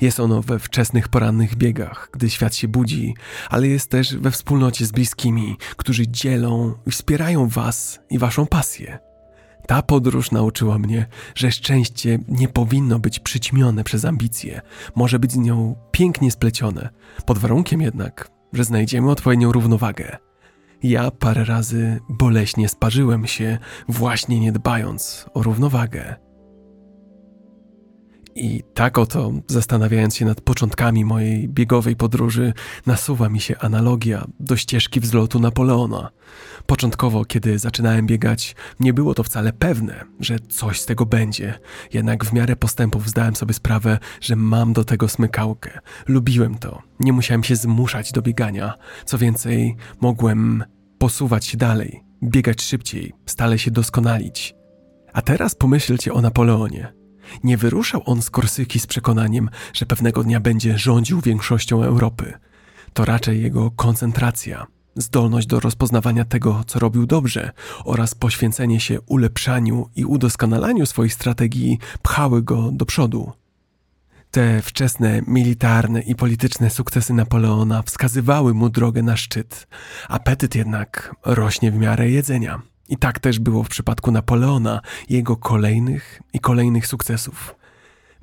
Jest 0.00 0.20
ono 0.20 0.42
we 0.42 0.58
wczesnych 0.58 1.08
porannych 1.08 1.56
biegach, 1.56 2.08
gdy 2.12 2.30
świat 2.30 2.54
się 2.54 2.68
budzi, 2.68 3.14
ale 3.50 3.68
jest 3.68 3.90
też 3.90 4.16
we 4.16 4.30
wspólnocie 4.30 4.86
z 4.86 4.92
bliskimi, 4.92 5.56
którzy 5.76 6.08
dzielą 6.08 6.74
i 6.86 6.90
wspierają 6.90 7.48
Was 7.48 8.00
i 8.10 8.18
Waszą 8.18 8.46
pasję. 8.46 8.98
Ta 9.66 9.82
podróż 9.82 10.30
nauczyła 10.30 10.78
mnie, 10.78 11.06
że 11.34 11.52
szczęście 11.52 12.18
nie 12.28 12.48
powinno 12.48 12.98
być 12.98 13.18
przyćmione 13.18 13.84
przez 13.84 14.04
ambicje, 14.04 14.60
może 14.94 15.18
być 15.18 15.32
z 15.32 15.36
nią 15.36 15.76
pięknie 15.92 16.30
splecione, 16.30 16.88
pod 17.26 17.38
warunkiem 17.38 17.80
jednak, 17.80 18.30
że 18.52 18.64
znajdziemy 18.64 19.10
odpowiednią 19.10 19.52
równowagę. 19.52 20.16
Ja 20.82 21.10
parę 21.10 21.44
razy 21.44 22.00
boleśnie 22.08 22.68
sparzyłem 22.68 23.26
się, 23.26 23.58
właśnie 23.88 24.40
nie 24.40 24.52
dbając 24.52 25.26
o 25.34 25.42
równowagę. 25.42 26.16
I 28.34 28.62
tak 28.74 28.98
oto, 28.98 29.32
zastanawiając 29.46 30.16
się 30.16 30.24
nad 30.24 30.40
początkami 30.40 31.04
mojej 31.04 31.48
biegowej 31.48 31.96
podróży, 31.96 32.52
nasuwa 32.86 33.28
mi 33.28 33.40
się 33.40 33.58
analogia 33.58 34.24
do 34.40 34.56
ścieżki 34.56 35.00
wzlotu 35.00 35.40
Napoleona. 35.40 36.10
Początkowo, 36.66 37.24
kiedy 37.24 37.58
zaczynałem 37.58 38.06
biegać, 38.06 38.56
nie 38.80 38.94
było 38.94 39.14
to 39.14 39.22
wcale 39.22 39.52
pewne, 39.52 40.04
że 40.20 40.38
coś 40.38 40.80
z 40.80 40.86
tego 40.86 41.06
będzie. 41.06 41.58
Jednak 41.92 42.24
w 42.24 42.32
miarę 42.32 42.56
postępów 42.56 43.08
zdałem 43.08 43.36
sobie 43.36 43.54
sprawę, 43.54 43.98
że 44.20 44.36
mam 44.36 44.72
do 44.72 44.84
tego 44.84 45.08
smykałkę. 45.08 45.78
Lubiłem 46.08 46.58
to. 46.58 46.82
Nie 47.00 47.12
musiałem 47.12 47.44
się 47.44 47.56
zmuszać 47.56 48.12
do 48.12 48.22
biegania. 48.22 48.74
Co 49.04 49.18
więcej, 49.18 49.76
mogłem 50.00 50.64
posuwać 50.98 51.46
się 51.46 51.56
dalej, 51.56 52.04
biegać 52.22 52.62
szybciej, 52.62 53.12
stale 53.26 53.58
się 53.58 53.70
doskonalić. 53.70 54.54
A 55.12 55.22
teraz 55.22 55.54
pomyślcie 55.54 56.12
o 56.12 56.20
Napoleonie. 56.20 57.01
Nie 57.44 57.56
wyruszał 57.56 58.02
on 58.06 58.22
z 58.22 58.30
Korsyki 58.30 58.80
z 58.80 58.86
przekonaniem, 58.86 59.50
że 59.72 59.86
pewnego 59.86 60.24
dnia 60.24 60.40
będzie 60.40 60.78
rządził 60.78 61.20
większością 61.20 61.82
Europy. 61.82 62.32
To 62.92 63.04
raczej 63.04 63.42
jego 63.42 63.70
koncentracja, 63.70 64.66
zdolność 64.96 65.46
do 65.46 65.60
rozpoznawania 65.60 66.24
tego, 66.24 66.64
co 66.66 66.78
robił 66.78 67.06
dobrze 67.06 67.50
oraz 67.84 68.14
poświęcenie 68.14 68.80
się 68.80 69.00
ulepszaniu 69.00 69.88
i 69.96 70.04
udoskonalaniu 70.04 70.86
swoich 70.86 71.14
strategii 71.14 71.78
pchały 72.02 72.42
go 72.42 72.70
do 72.72 72.86
przodu. 72.86 73.32
Te 74.30 74.62
wczesne 74.62 75.22
militarne 75.26 76.00
i 76.00 76.14
polityczne 76.14 76.70
sukcesy 76.70 77.14
Napoleona 77.14 77.82
wskazywały 77.82 78.54
mu 78.54 78.68
drogę 78.68 79.02
na 79.02 79.16
szczyt. 79.16 79.66
Apetyt 80.08 80.54
jednak 80.54 81.14
rośnie 81.24 81.70
w 81.72 81.76
miarę 81.76 82.10
jedzenia. 82.10 82.62
I 82.92 82.96
tak 82.96 83.18
też 83.18 83.38
było 83.38 83.62
w 83.62 83.68
przypadku 83.68 84.10
Napoleona 84.10 84.80
jego 85.08 85.36
kolejnych 85.36 86.22
i 86.32 86.40
kolejnych 86.40 86.86
sukcesów. 86.86 87.54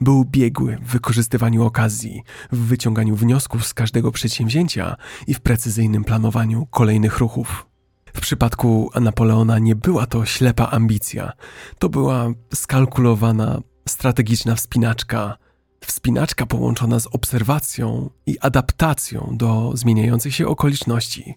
Był 0.01 0.25
biegły 0.25 0.77
w 0.81 0.91
wykorzystywaniu 0.91 1.63
okazji, 1.65 2.23
w 2.51 2.57
wyciąganiu 2.57 3.15
wniosków 3.15 3.65
z 3.65 3.73
każdego 3.73 4.11
przedsięwzięcia 4.11 4.95
i 5.27 5.33
w 5.33 5.39
precyzyjnym 5.39 6.03
planowaniu 6.03 6.65
kolejnych 6.65 7.17
ruchów. 7.17 7.65
W 8.13 8.21
przypadku 8.21 8.89
Napoleona 9.01 9.59
nie 9.59 9.75
była 9.75 10.05
to 10.05 10.25
ślepa 10.25 10.65
ambicja, 10.65 11.31
to 11.79 11.89
była 11.89 12.27
skalkulowana, 12.53 13.61
strategiczna 13.87 14.55
wspinaczka, 14.55 15.37
wspinaczka 15.85 16.45
połączona 16.45 16.99
z 16.99 17.07
obserwacją 17.07 18.09
i 18.25 18.39
adaptacją 18.39 19.33
do 19.37 19.71
zmieniających 19.75 20.35
się 20.35 20.47
okoliczności. 20.47 21.35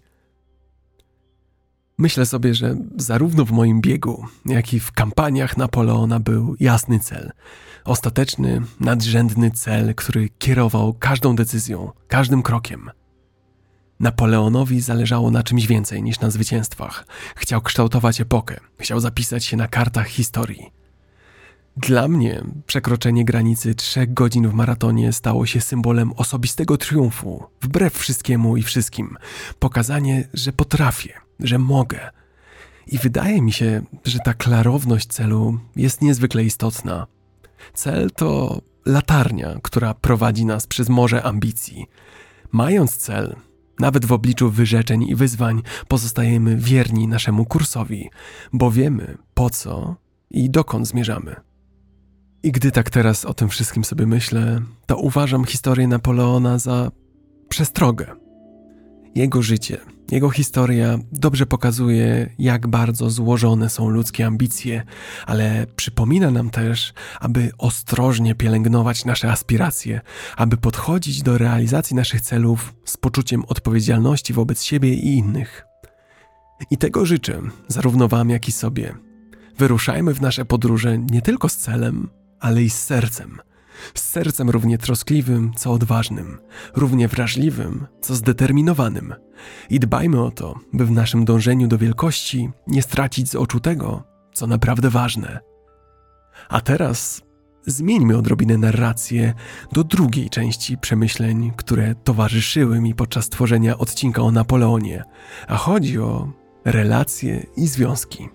Myślę 2.02 2.26
sobie, 2.26 2.54
że 2.54 2.76
zarówno 2.96 3.44
w 3.44 3.52
moim 3.52 3.80
biegu, 3.80 4.26
jak 4.46 4.74
i 4.74 4.80
w 4.80 4.92
kampaniach 4.92 5.56
Napoleona 5.56 6.20
był 6.20 6.56
jasny 6.60 7.00
cel. 7.00 7.32
Ostateczny, 7.84 8.60
nadrzędny 8.80 9.50
cel, 9.50 9.94
który 9.94 10.28
kierował 10.38 10.94
każdą 10.94 11.36
decyzją, 11.36 11.90
każdym 12.08 12.42
krokiem. 12.42 12.90
Napoleonowi 14.00 14.80
zależało 14.80 15.30
na 15.30 15.42
czymś 15.42 15.66
więcej 15.66 16.02
niż 16.02 16.20
na 16.20 16.30
zwycięstwach. 16.30 17.06
Chciał 17.36 17.60
kształtować 17.60 18.20
epokę, 18.20 18.60
chciał 18.78 19.00
zapisać 19.00 19.44
się 19.44 19.56
na 19.56 19.68
kartach 19.68 20.06
historii. 20.06 20.72
Dla 21.76 22.08
mnie 22.08 22.42
przekroczenie 22.66 23.24
granicy 23.24 23.74
trzech 23.74 24.14
godzin 24.14 24.48
w 24.48 24.54
maratonie 24.54 25.12
stało 25.12 25.46
się 25.46 25.60
symbolem 25.60 26.12
osobistego 26.12 26.76
triumfu, 26.76 27.44
wbrew 27.60 27.94
wszystkiemu 27.94 28.56
i 28.56 28.62
wszystkim. 28.62 29.16
Pokazanie, 29.58 30.28
że 30.34 30.52
potrafię, 30.52 31.21
że 31.42 31.58
mogę. 31.58 32.10
I 32.86 32.98
wydaje 32.98 33.42
mi 33.42 33.52
się, 33.52 33.82
że 34.04 34.18
ta 34.18 34.34
klarowność 34.34 35.06
celu 35.06 35.58
jest 35.76 36.02
niezwykle 36.02 36.44
istotna. 36.44 37.06
Cel 37.74 38.10
to 38.10 38.60
latarnia, 38.86 39.58
która 39.62 39.94
prowadzi 39.94 40.44
nas 40.44 40.66
przez 40.66 40.88
morze 40.88 41.22
ambicji. 41.22 41.86
Mając 42.52 42.96
cel, 42.96 43.36
nawet 43.78 44.04
w 44.04 44.12
obliczu 44.12 44.50
wyrzeczeń 44.50 45.02
i 45.02 45.14
wyzwań, 45.14 45.62
pozostajemy 45.88 46.56
wierni 46.56 47.08
naszemu 47.08 47.44
kursowi, 47.44 48.10
bo 48.52 48.70
wiemy 48.70 49.18
po 49.34 49.50
co 49.50 49.96
i 50.30 50.50
dokąd 50.50 50.88
zmierzamy. 50.88 51.36
I 52.42 52.52
gdy 52.52 52.70
tak 52.70 52.90
teraz 52.90 53.24
o 53.24 53.34
tym 53.34 53.48
wszystkim 53.48 53.84
sobie 53.84 54.06
myślę, 54.06 54.60
to 54.86 54.96
uważam 54.96 55.44
historię 55.44 55.88
Napoleona 55.88 56.58
za 56.58 56.90
przestrogę. 57.48 58.06
Jego 59.14 59.42
życie, 59.42 59.80
jego 60.10 60.30
historia 60.30 60.98
dobrze 61.12 61.46
pokazuje, 61.46 62.34
jak 62.38 62.66
bardzo 62.66 63.10
złożone 63.10 63.70
są 63.70 63.88
ludzkie 63.88 64.26
ambicje, 64.26 64.82
ale 65.26 65.66
przypomina 65.76 66.30
nam 66.30 66.50
też, 66.50 66.92
aby 67.20 67.50
ostrożnie 67.58 68.34
pielęgnować 68.34 69.04
nasze 69.04 69.30
aspiracje, 69.30 70.00
aby 70.36 70.56
podchodzić 70.56 71.22
do 71.22 71.38
realizacji 71.38 71.96
naszych 71.96 72.20
celów 72.20 72.74
z 72.84 72.96
poczuciem 72.96 73.44
odpowiedzialności 73.48 74.32
wobec 74.32 74.62
siebie 74.62 74.94
i 74.94 75.16
innych. 75.16 75.64
I 76.70 76.78
tego 76.78 77.06
życzę, 77.06 77.40
zarówno 77.68 78.08
Wam, 78.08 78.30
jak 78.30 78.48
i 78.48 78.52
sobie. 78.52 78.94
Wyruszajmy 79.58 80.14
w 80.14 80.20
nasze 80.20 80.44
podróże 80.44 80.98
nie 80.98 81.22
tylko 81.22 81.48
z 81.48 81.56
celem, 81.56 82.08
ale 82.40 82.62
i 82.62 82.70
z 82.70 82.82
sercem. 82.82 83.38
Z 83.94 84.02
sercem 84.02 84.50
równie 84.50 84.78
troskliwym, 84.78 85.52
co 85.56 85.72
odważnym, 85.72 86.38
równie 86.74 87.08
wrażliwym, 87.08 87.86
co 88.00 88.14
zdeterminowanym. 88.14 89.14
I 89.70 89.80
dbajmy 89.80 90.22
o 90.22 90.30
to, 90.30 90.54
by 90.72 90.86
w 90.86 90.90
naszym 90.90 91.24
dążeniu 91.24 91.68
do 91.68 91.78
wielkości 91.78 92.50
nie 92.66 92.82
stracić 92.82 93.30
z 93.30 93.34
oczu 93.34 93.60
tego, 93.60 94.04
co 94.32 94.46
naprawdę 94.46 94.90
ważne. 94.90 95.40
A 96.48 96.60
teraz 96.60 97.22
zmieńmy 97.66 98.16
odrobinę 98.16 98.58
narrację 98.58 99.34
do 99.72 99.84
drugiej 99.84 100.30
części 100.30 100.78
przemyśleń, 100.78 101.52
które 101.56 101.94
towarzyszyły 101.94 102.80
mi 102.80 102.94
podczas 102.94 103.28
tworzenia 103.28 103.78
odcinka 103.78 104.22
o 104.22 104.30
Napoleonie, 104.30 105.04
a 105.48 105.56
chodzi 105.56 105.98
o 105.98 106.32
relacje 106.64 107.46
i 107.56 107.66
związki. 107.66 108.28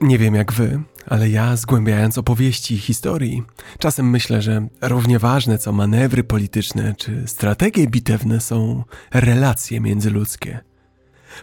Nie 0.00 0.18
wiem 0.18 0.34
jak 0.34 0.52
wy, 0.52 0.82
ale 1.06 1.30
ja, 1.30 1.56
zgłębiając 1.56 2.18
opowieści 2.18 2.74
i 2.74 2.78
historii, 2.78 3.42
czasem 3.78 4.10
myślę, 4.10 4.42
że 4.42 4.68
równie 4.82 5.18
ważne 5.18 5.58
co 5.58 5.72
manewry 5.72 6.24
polityczne 6.24 6.94
czy 6.94 7.22
strategie 7.26 7.86
bitewne 7.86 8.40
są 8.40 8.84
relacje 9.12 9.80
międzyludzkie. 9.80 10.60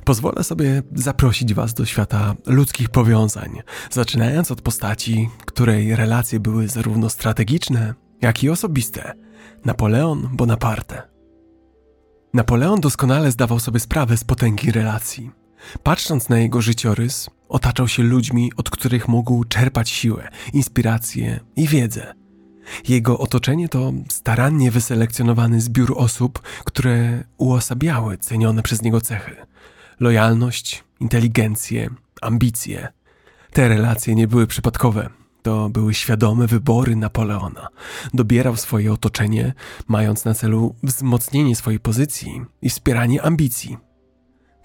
Pozwolę 0.04 0.44
sobie 0.44 0.84
zaprosić 0.94 1.54
Was 1.54 1.74
do 1.74 1.86
świata 1.86 2.36
ludzkich 2.46 2.90
powiązań, 2.90 3.62
zaczynając 3.92 4.52
od 4.52 4.62
postaci, 4.62 5.30
której 5.46 5.96
relacje 5.96 6.40
były 6.40 6.68
zarówno 6.68 7.10
strategiczne, 7.10 7.94
jak 8.22 8.44
i 8.44 8.50
osobiste 8.50 9.14
Napoleon 9.66 10.30
Bonaparte. 10.34 11.02
Napoleon 12.34 12.82
doskonale 12.82 13.32
zdawał 13.32 13.60
sobie 13.60 13.80
sprawę 13.80 14.18
z 14.18 14.24
potęgi 14.24 14.72
relacji. 14.72 15.32
Patrząc 15.84 16.30
na 16.30 16.40
jego 16.40 16.62
życiorys, 16.62 17.30
Otaczał 17.50 17.88
się 17.88 18.04
ludźmi, 18.04 18.52
od 18.58 18.70
których 18.70 19.08
mógł 19.08 19.44
czerpać 19.44 19.90
siłę, 19.90 20.30
inspirację 20.54 21.40
i 21.56 21.68
wiedzę. 21.68 22.14
Jego 22.88 23.20
otoczenie 23.20 23.70
to 23.70 23.94
starannie 24.10 24.72
wyselekcjonowany 24.72 25.62
zbiór 25.62 25.94
osób, 25.98 26.42
które 26.66 27.24
uosabiały 27.38 28.18
cenione 28.18 28.64
przez 28.64 28.82
niego 28.82 29.02
cechy: 29.02 29.36
lojalność, 30.00 30.84
inteligencję, 31.00 31.90
ambicje. 32.22 32.88
Te 33.52 33.68
relacje 33.68 34.16
nie 34.16 34.28
były 34.28 34.48
przypadkowe. 34.48 35.10
To 35.42 35.70
były 35.70 35.94
świadome 35.94 36.48
wybory 36.48 36.96
Napoleona. 36.96 37.68
Dobierał 38.14 38.58
swoje 38.58 38.94
otoczenie, 38.94 39.54
mając 39.88 40.26
na 40.26 40.34
celu 40.34 40.76
wzmocnienie 40.84 41.56
swojej 41.56 41.80
pozycji 41.80 42.42
i 42.62 42.70
wspieranie 42.70 43.22
ambicji. 43.24 43.78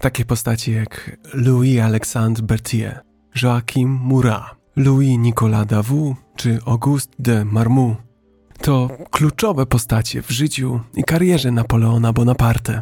Takie 0.01 0.25
postacie 0.25 0.71
jak 0.71 1.17
Louis 1.33 1.79
Alexandre 1.79 2.43
Berthier, 2.43 3.01
Joachim 3.41 3.89
Murat, 3.89 4.55
Louis 4.75 5.17
Nicolas 5.17 5.67
Davout 5.67 6.15
czy 6.35 6.59
Auguste 6.65 7.15
de 7.19 7.45
Marmont 7.45 7.97
to 8.61 8.89
kluczowe 9.11 9.65
postacie 9.65 10.21
w 10.21 10.31
życiu 10.31 10.79
i 10.95 11.03
karierze 11.03 11.51
Napoleona 11.51 12.13
Bonaparte. 12.13 12.81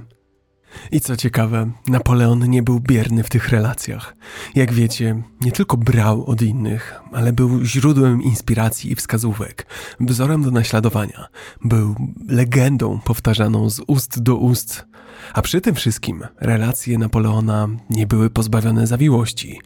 I 0.92 1.02
co 1.02 1.18
ciekawe, 1.18 1.72
Napoleon 1.88 2.50
nie 2.50 2.64
był 2.64 2.80
bierny 2.80 3.24
w 3.24 3.30
tych 3.30 3.50
relacjach. 3.50 4.16
Jak 4.56 4.74
wiecie, 4.74 5.24
nie 5.42 5.52
tylko 5.52 5.78
brał 5.78 6.26
od 6.26 6.42
innych, 6.42 7.02
ale 7.12 7.34
był 7.34 7.66
źródłem 7.66 8.22
inspiracji 8.22 8.92
i 8.92 8.96
wskazówek, 8.96 9.66
wzorem 10.00 10.44
do 10.44 10.52
naśladowania. 10.52 11.28
Był 11.64 11.96
legendą 12.28 13.00
powtarzaną 13.00 13.70
z 13.70 13.82
ust 13.88 14.22
do 14.22 14.36
ust. 14.36 14.86
A 15.34 15.42
przy 15.42 15.62
tym 15.62 15.76
wszystkim 15.76 16.24
relacje 16.40 16.98
Napoleona 16.98 17.68
nie 17.90 18.08
były 18.08 18.30
pozbawione 18.30 18.88
zawiłości. 18.88 19.60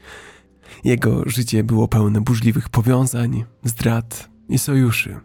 Jego 0.84 1.30
życie 1.30 1.64
było 1.64 1.88
pełne 1.88 2.22
burzliwych 2.22 2.70
powiązań, 2.70 3.46
zdrad 3.64 4.30
i 4.50 4.60
sojuszy. 4.60 5.20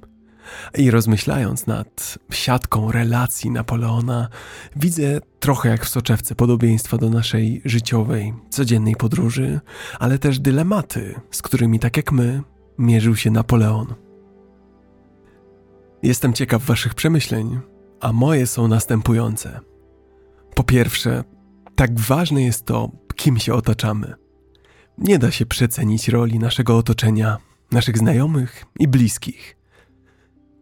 I 0.78 0.90
rozmyślając 0.90 1.66
nad 1.66 2.18
siatką 2.30 2.92
relacji 2.92 3.50
Napoleona, 3.50 4.28
widzę 4.76 5.20
trochę 5.40 5.68
jak 5.68 5.84
w 5.84 5.88
soczewce 5.88 6.34
podobieństwa 6.34 6.98
do 6.98 7.10
naszej 7.10 7.62
życiowej, 7.64 8.34
codziennej 8.50 8.96
podróży, 8.96 9.60
ale 9.98 10.18
też 10.18 10.38
dylematy, 10.38 11.14
z 11.30 11.42
którymi 11.42 11.78
tak 11.78 11.96
jak 11.96 12.12
my 12.12 12.42
mierzył 12.78 13.16
się 13.16 13.30
Napoleon. 13.30 13.94
Jestem 16.02 16.32
ciekaw 16.32 16.64
Waszych 16.64 16.94
przemyśleń, 16.94 17.60
a 18.00 18.12
moje 18.12 18.46
są 18.46 18.68
następujące. 18.68 19.60
Po 20.54 20.64
pierwsze, 20.64 21.24
tak 21.74 22.00
ważne 22.00 22.42
jest 22.42 22.64
to, 22.64 22.90
kim 23.16 23.38
się 23.38 23.54
otaczamy. 23.54 24.14
Nie 24.98 25.18
da 25.18 25.30
się 25.30 25.46
przecenić 25.46 26.08
roli 26.08 26.38
naszego 26.38 26.76
otoczenia, 26.76 27.38
naszych 27.72 27.98
znajomych 27.98 28.64
i 28.78 28.88
bliskich. 28.88 29.57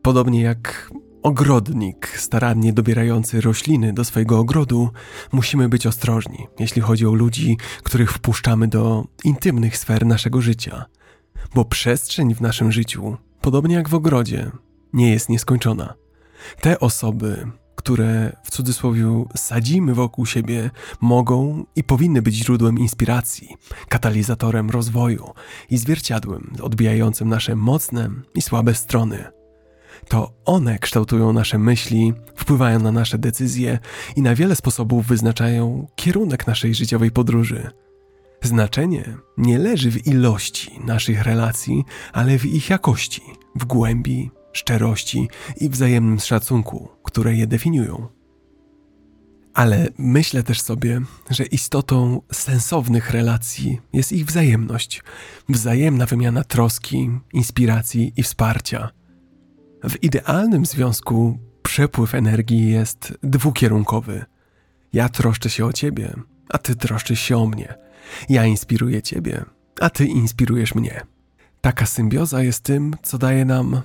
Podobnie 0.06 0.40
jak 0.40 0.90
ogrodnik 1.22 2.08
starannie 2.18 2.72
dobierający 2.72 3.40
rośliny 3.40 3.92
do 3.92 4.04
swojego 4.04 4.38
ogrodu, 4.38 4.90
musimy 5.32 5.68
być 5.68 5.86
ostrożni, 5.86 6.46
jeśli 6.58 6.82
chodzi 6.82 7.06
o 7.06 7.14
ludzi, 7.14 7.56
których 7.82 8.12
wpuszczamy 8.12 8.68
do 8.68 9.04
intymnych 9.24 9.78
sfer 9.78 10.06
naszego 10.06 10.40
życia. 10.40 10.84
Bo 11.54 11.64
przestrzeń 11.64 12.34
w 12.34 12.40
naszym 12.40 12.72
życiu, 12.72 13.16
podobnie 13.40 13.74
jak 13.74 13.88
w 13.88 13.94
ogrodzie, 13.94 14.50
nie 14.92 15.10
jest 15.10 15.28
nieskończona. 15.28 15.94
Te 16.60 16.80
osoby, 16.80 17.50
które 17.76 18.36
w 18.44 18.50
cudzysłowie 18.50 19.24
sadzimy 19.36 19.94
wokół 19.94 20.26
siebie, 20.26 20.70
mogą 21.00 21.64
i 21.76 21.84
powinny 21.84 22.22
być 22.22 22.34
źródłem 22.34 22.78
inspiracji, 22.78 23.56
katalizatorem 23.88 24.70
rozwoju 24.70 25.32
i 25.70 25.78
zwierciadłem 25.78 26.52
odbijającym 26.62 27.28
nasze 27.28 27.56
mocne 27.56 28.10
i 28.34 28.42
słabe 28.42 28.74
strony. 28.74 29.36
To 30.08 30.32
one 30.44 30.78
kształtują 30.78 31.32
nasze 31.32 31.58
myśli, 31.58 32.12
wpływają 32.36 32.78
na 32.78 32.92
nasze 32.92 33.18
decyzje 33.18 33.78
i 34.16 34.22
na 34.22 34.34
wiele 34.34 34.56
sposobów 34.56 35.06
wyznaczają 35.06 35.86
kierunek 35.96 36.46
naszej 36.46 36.74
życiowej 36.74 37.10
podróży. 37.10 37.70
Znaczenie 38.42 39.16
nie 39.38 39.58
leży 39.58 39.90
w 39.90 40.06
ilości 40.06 40.80
naszych 40.84 41.22
relacji, 41.22 41.84
ale 42.12 42.38
w 42.38 42.46
ich 42.46 42.70
jakości, 42.70 43.22
w 43.54 43.64
głębi, 43.64 44.30
szczerości 44.52 45.28
i 45.60 45.68
wzajemnym 45.68 46.20
szacunku, 46.20 46.88
które 47.02 47.34
je 47.34 47.46
definiują. 47.46 48.08
Ale 49.54 49.88
myślę 49.98 50.42
też 50.42 50.60
sobie, 50.60 51.00
że 51.30 51.44
istotą 51.44 52.20
sensownych 52.32 53.10
relacji 53.10 53.80
jest 53.92 54.12
ich 54.12 54.26
wzajemność, 54.26 55.02
wzajemna 55.48 56.06
wymiana 56.06 56.44
troski, 56.44 57.10
inspiracji 57.32 58.12
i 58.16 58.22
wsparcia. 58.22 58.90
W 59.88 60.02
idealnym 60.02 60.66
związku 60.66 61.38
przepływ 61.62 62.14
energii 62.14 62.70
jest 62.70 63.18
dwukierunkowy. 63.22 64.24
Ja 64.92 65.08
troszczę 65.08 65.50
się 65.50 65.66
o 65.66 65.72
ciebie, 65.72 66.14
a 66.48 66.58
ty 66.58 66.76
troszczysz 66.76 67.20
się 67.20 67.36
o 67.36 67.46
mnie. 67.46 67.74
Ja 68.28 68.44
inspiruję 68.44 69.02
ciebie, 69.02 69.44
a 69.80 69.90
ty 69.90 70.06
inspirujesz 70.06 70.74
mnie. 70.74 71.00
Taka 71.60 71.86
symbioza 71.86 72.42
jest 72.42 72.60
tym, 72.60 72.94
co 73.02 73.18
daje 73.18 73.44
nam, 73.44 73.82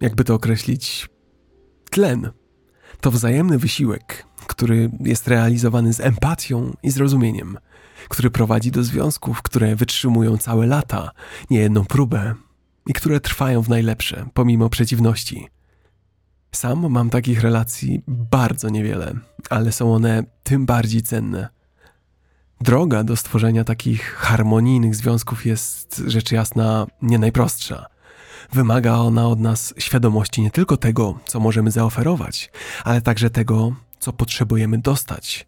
jakby 0.00 0.24
to 0.24 0.34
określić, 0.34 1.08
tlen. 1.90 2.30
To 3.00 3.10
wzajemny 3.10 3.58
wysiłek, 3.58 4.26
który 4.46 4.90
jest 5.00 5.28
realizowany 5.28 5.92
z 5.92 6.00
empatią 6.00 6.72
i 6.82 6.90
zrozumieniem, 6.90 7.58
który 8.08 8.30
prowadzi 8.30 8.70
do 8.70 8.84
związków, 8.84 9.42
które 9.42 9.76
wytrzymują 9.76 10.38
całe 10.38 10.66
lata, 10.66 11.10
niejedną 11.50 11.84
próbę, 11.84 12.34
i 12.86 12.92
które 12.92 13.20
trwają 13.20 13.62
w 13.62 13.68
najlepsze, 13.68 14.26
pomimo 14.34 14.68
przeciwności. 14.68 15.48
Sam 16.52 16.90
mam 16.90 17.10
takich 17.10 17.40
relacji 17.40 18.02
bardzo 18.08 18.68
niewiele, 18.68 19.14
ale 19.50 19.72
są 19.72 19.94
one 19.94 20.24
tym 20.42 20.66
bardziej 20.66 21.02
cenne. 21.02 21.48
Droga 22.60 23.04
do 23.04 23.16
stworzenia 23.16 23.64
takich 23.64 24.14
harmonijnych 24.14 24.94
związków 24.94 25.46
jest 25.46 26.02
rzecz 26.06 26.32
jasna 26.32 26.86
nie 27.02 27.18
najprostsza. 27.18 27.86
Wymaga 28.52 28.94
ona 28.94 29.28
od 29.28 29.40
nas 29.40 29.74
świadomości 29.78 30.42
nie 30.42 30.50
tylko 30.50 30.76
tego, 30.76 31.18
co 31.26 31.40
możemy 31.40 31.70
zaoferować, 31.70 32.50
ale 32.84 33.00
także 33.00 33.30
tego, 33.30 33.74
co 33.98 34.12
potrzebujemy 34.12 34.78
dostać. 34.78 35.46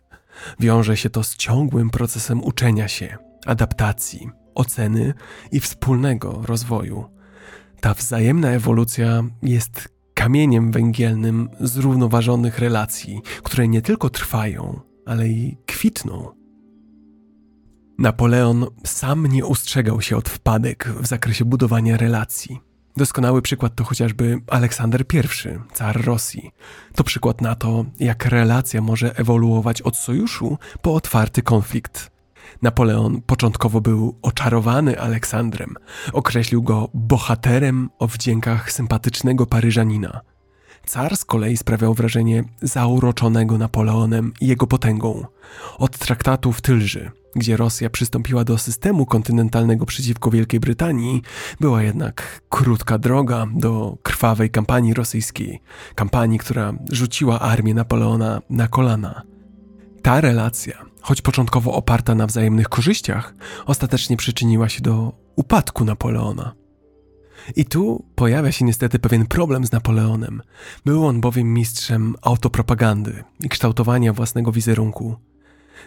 Wiąże 0.61 0.97
się 0.97 1.11
to 1.11 1.23
z 1.23 1.37
ciągłym 1.37 1.91
procesem 1.91 2.45
uczenia 2.45 2.89
się, 2.89 3.17
adaptacji, 3.47 4.31
oceny 4.55 5.15
i 5.53 5.61
wspólnego 5.61 6.41
rozwoju. 6.45 7.14
Ta 7.81 7.95
wzajemna 7.95 8.51
ewolucja 8.51 9.23
jest 9.43 9.89
kamieniem 10.15 10.73
węgielnym 10.73 11.49
zrównoważonych 11.61 12.59
relacji, 12.59 13.21
które 13.43 13.69
nie 13.69 13.83
tylko 13.83 14.11
trwają, 14.11 14.81
ale 15.07 15.29
i 15.29 15.57
kwitną. 15.67 16.29
Napoleon 17.99 18.67
sam 18.85 19.27
nie 19.27 19.47
ustrzegał 19.47 20.03
się 20.03 20.17
od 20.17 20.29
wpadek 20.29 20.89
w 21.01 21.07
zakresie 21.07 21.45
budowania 21.45 21.97
relacji. 21.97 22.61
Doskonały 22.97 23.43
przykład 23.43 23.75
to 23.75 23.85
chociażby 23.85 24.41
Aleksander 24.47 25.05
I, 25.15 25.75
car 25.75 26.05
Rosji. 26.05 26.51
To 26.95 27.05
przykład 27.05 27.41
na 27.41 27.55
to, 27.55 27.85
jak 28.01 28.27
relacja 28.27 28.81
może 28.81 29.17
ewoluować 29.17 29.83
od 29.83 29.97
sojuszu 29.97 30.59
po 30.83 30.95
otwarty 30.95 31.43
konflikt. 31.43 32.14
Napoleon 32.63 33.21
początkowo 33.27 33.81
był 33.81 34.19
oczarowany 34.23 35.01
Aleksandrem. 35.01 35.75
Określił 36.13 36.63
go 36.63 36.89
bohaterem 36.95 37.91
o 37.99 38.07
wdziękach 38.07 38.73
sympatycznego 38.73 39.47
Paryżanina. 39.47 40.21
Car 40.87 41.17
z 41.17 41.25
kolei 41.25 41.57
sprawiał 41.57 41.95
wrażenie 41.95 42.45
zauroczonego 42.63 43.59
Napoleonem 43.59 44.33
i 44.41 44.47
jego 44.47 44.67
potęgą. 44.67 45.25
Od 45.79 45.99
traktatu 45.99 46.53
w 46.53 46.61
Tylży, 46.61 47.11
gdzie 47.37 47.57
Rosja 47.57 47.91
przystąpiła 47.91 48.45
do 48.45 48.59
systemu 48.59 49.07
kontynentalnego 49.07 49.87
przeciwko 49.87 50.31
Wielkiej 50.31 50.61
Brytanii, 50.61 51.23
była 51.61 51.83
jednak 51.83 52.41
krótka 52.49 52.99
droga 52.99 53.47
do 53.55 53.97
krwawej 54.03 54.51
kampanii 54.51 54.95
rosyjskiej, 54.95 55.63
kampanii, 55.95 56.39
która 56.39 56.73
rzuciła 56.91 57.41
armię 57.41 57.75
Napoleona 57.75 58.41
na 58.51 58.69
kolana. 58.69 59.23
Ta 60.03 60.21
relacja 60.21 60.94
choć 61.05 61.23
początkowo 61.23 61.73
oparta 61.73 62.15
na 62.15 62.27
wzajemnych 62.27 62.69
korzyściach, 62.69 63.35
ostatecznie 63.67 64.17
przyczyniła 64.17 64.69
się 64.69 64.83
do 64.83 65.13
upadku 65.37 65.85
Napoleona. 65.85 66.55
I 67.57 67.65
tu 67.65 68.05
pojawia 68.15 68.53
się 68.53 68.65
niestety 68.65 68.99
pewien 68.99 69.27
problem 69.27 69.67
z 69.67 69.73
Napoleonem. 69.73 70.43
Był 70.85 71.07
on 71.07 71.21
bowiem 71.21 71.55
mistrzem 71.55 72.15
autopropagandy 72.23 73.25
i 73.41 73.49
kształtowania 73.49 74.13
własnego 74.13 74.53
wizerunku. 74.53 75.17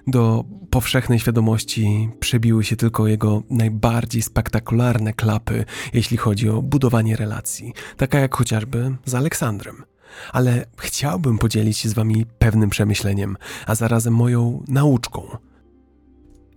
Do 0.08 0.44
powszechnej 0.70 1.20
świadomości 1.20 2.10
przebiły 2.20 2.64
się 2.64 2.76
tylko 2.76 3.08
jego 3.08 3.44
najbardziej 3.50 4.22
spektakularne 4.22 5.14
klapy, 5.14 5.66
jeśli 5.94 6.18
chodzi 6.18 6.50
o 6.50 6.62
budowanie 6.62 7.16
relacji, 7.16 7.74
taka 7.98 8.20
jak 8.20 8.36
chociażby 8.36 8.96
z 9.06 9.16
Aleksandrem 9.16 9.84
ale 10.32 10.66
chciałbym 10.78 11.38
podzielić 11.38 11.78
się 11.78 11.90
z 11.90 11.94
Wami 11.94 12.26
pewnym 12.40 12.70
przemyśleniem, 12.70 13.38
a 13.66 13.76
zarazem 13.76 14.14
moją 14.14 14.64
nauczką. 14.68 15.38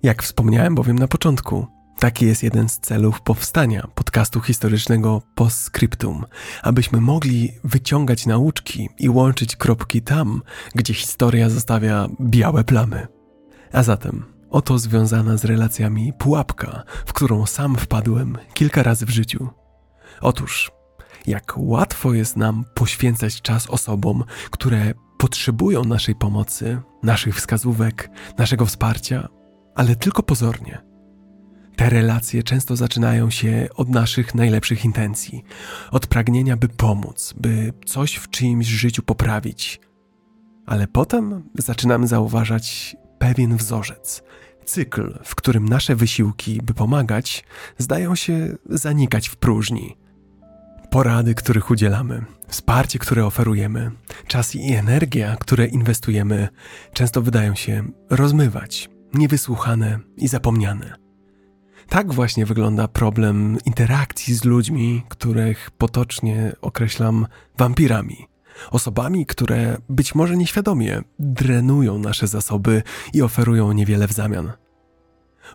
Jak 0.03 0.23
wspomniałem 0.23 0.75
bowiem 0.75 0.99
na 0.99 1.09
początku, 1.09 1.67
taki 1.99 2.27
jest 2.27 2.43
jeden 2.43 2.69
z 2.69 2.79
celów 2.79 3.21
powstania 3.21 3.87
podcastu 3.95 4.41
historycznego 4.41 5.23
Postscriptum, 5.35 6.25
abyśmy 6.63 7.01
mogli 7.01 7.53
wyciągać 7.65 8.27
nauczki 8.27 8.89
i 8.99 9.09
łączyć 9.09 9.57
kropki 9.57 10.03
tam, 10.03 10.43
gdzie 10.75 10.95
historia 10.95 11.51
zostawia 11.51 12.09
białe 12.21 12.65
plamy. 12.65 13.07
A 13.73 13.83
zatem 13.83 14.25
oto 14.51 14.79
związana 14.79 15.37
z 15.37 15.45
relacjami 15.45 16.13
pułapka, 16.13 16.83
w 17.07 17.13
którą 17.13 17.47
sam 17.47 17.77
wpadłem 17.77 18.39
kilka 18.55 18.83
razy 18.83 19.07
w 19.07 19.11
życiu. 19.11 19.49
Otóż 20.21 20.71
jak 21.27 21.55
łatwo 21.57 22.15
jest 22.15 22.37
nam 22.37 22.65
poświęcać 22.75 23.43
czas 23.43 23.67
osobom, 23.67 24.25
które 24.51 24.95
potrzebują 25.19 25.85
naszej 25.85 26.15
pomocy, 26.15 26.81
naszych 27.03 27.37
wskazówek, 27.37 28.11
naszego 28.39 28.67
wsparcia, 28.67 29.29
ale 29.75 29.97
tylko 29.97 30.23
pozornie. 30.23 30.91
Te 31.77 31.91
relacje 31.91 32.43
często 32.43 32.77
zaczynają 32.77 33.31
się 33.31 33.69
od 33.75 33.89
naszych 33.89 34.35
najlepszych 34.35 34.85
intencji, 34.85 35.45
od 35.91 36.07
pragnienia, 36.07 36.57
by 36.57 36.69
pomóc, 36.69 37.35
by 37.37 37.73
coś 37.87 38.15
w 38.15 38.31
czyimś 38.31 38.67
życiu 38.67 39.03
poprawić. 39.03 39.81
Ale 40.67 40.87
potem 40.87 41.43
zaczynamy 41.59 42.07
zauważać 42.07 42.97
pewien 43.19 43.57
wzorzec, 43.57 44.23
cykl, 44.65 45.19
w 45.25 45.35
którym 45.35 45.69
nasze 45.69 45.97
wysiłki, 45.97 46.61
by 46.63 46.75
pomagać, 46.75 47.45
zdają 47.79 48.15
się 48.15 48.57
zanikać 48.67 49.29
w 49.29 49.37
próżni. 49.37 49.97
Porady, 50.91 51.35
których 51.35 51.71
udzielamy, 51.71 52.25
wsparcie, 52.49 52.99
które 52.99 53.27
oferujemy, 53.27 53.91
czas 54.27 54.55
i 54.55 54.73
energia, 54.73 55.37
które 55.37 55.67
inwestujemy, 55.67 56.49
często 56.93 57.23
wydają 57.23 57.55
się 57.55 57.85
rozmywać, 58.11 58.91
niewysłuchane 59.15 59.99
i 60.17 60.29
zapomniane. 60.29 60.95
Tak 61.89 62.13
właśnie 62.13 62.47
wygląda 62.47 62.89
problem 62.89 63.59
interakcji 63.67 64.35
z 64.35 64.45
ludźmi, 64.45 65.03
których 65.09 65.71
potocznie 65.71 66.53
określam 66.61 67.27
wampirami. 67.59 68.27
Osobami, 68.71 69.27
które 69.27 69.77
być 69.89 70.15
może 70.15 70.37
nieświadomie 70.37 71.03
drenują 71.19 71.99
nasze 71.99 72.27
zasoby 72.27 72.83
i 73.13 73.23
oferują 73.23 73.73
niewiele 73.73 74.09
w 74.09 74.13
zamian. 74.13 74.53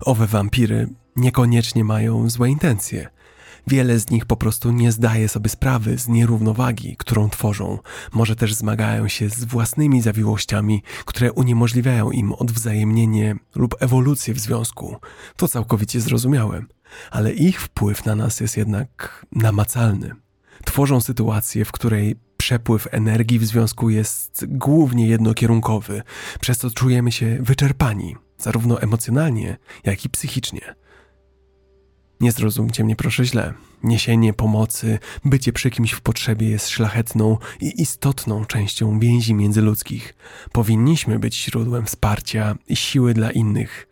Owe 0.02 0.28
wampiry 0.28 0.90
niekoniecznie 1.16 1.84
mają 1.84 2.30
złe 2.30 2.50
intencje. 2.50 3.15
Wiele 3.68 4.00
z 4.00 4.10
nich 4.10 4.26
po 4.26 4.38
prostu 4.38 4.72
nie 4.72 4.92
zdaje 4.92 5.30
sobie 5.30 5.50
sprawy 5.50 5.98
z 5.98 6.08
nierównowagi, 6.08 6.96
którą 6.98 7.30
tworzą. 7.30 7.80
Może 8.14 8.36
też 8.36 8.54
zmagają 8.54 9.08
się 9.08 9.30
z 9.30 9.44
własnymi 9.44 10.02
zawiłościami, 10.02 10.84
które 11.06 11.34
uniemożliwiają 11.34 12.12
im 12.12 12.34
odwzajemnienie 12.34 13.36
lub 13.56 13.76
ewolucję 13.80 14.34
w 14.34 14.40
związku. 14.40 14.96
To 15.38 15.48
całkowicie 15.48 16.02
zrozumiałe, 16.02 16.64
ale 17.12 17.34
ich 17.34 17.62
wpływ 17.62 18.06
na 18.06 18.16
nas 18.16 18.40
jest 18.40 18.58
jednak 18.58 19.26
namacalny. 19.32 20.12
Tworzą 20.66 21.02
sytuację, 21.02 21.66
w 21.66 21.72
której 21.72 22.16
przepływ 22.38 22.88
energii 22.92 23.40
w 23.40 23.46
związku 23.46 23.90
jest 23.90 24.46
głównie 24.48 25.08
jednokierunkowy, 25.08 26.02
przez 26.40 26.58
co 26.58 26.70
czujemy 26.70 27.12
się 27.12 27.38
wyczerpani, 27.40 28.16
zarówno 28.38 28.82
emocjonalnie, 28.82 29.58
jak 29.84 30.06
i 30.06 30.10
psychicznie. 30.10 30.76
Nie 32.20 32.32
zrozumcie 32.32 32.84
mnie 32.84 32.96
proszę 32.96 33.26
źle. 33.26 33.54
Niesienie 33.84 34.34
pomocy, 34.34 35.00
bycie 35.26 35.54
przy 35.54 35.70
kimś 35.70 35.92
w 35.92 36.02
potrzebie 36.02 36.50
jest 36.50 36.70
szlachetną 36.70 37.38
i 37.62 37.82
istotną 37.82 38.46
częścią 38.46 39.00
więzi 39.00 39.34
międzyludzkich. 39.34 40.16
Powinniśmy 40.52 41.20
być 41.20 41.44
źródłem 41.44 41.86
wsparcia 41.86 42.56
i 42.68 42.76
siły 42.76 43.14
dla 43.14 43.32
innych. 43.32 43.88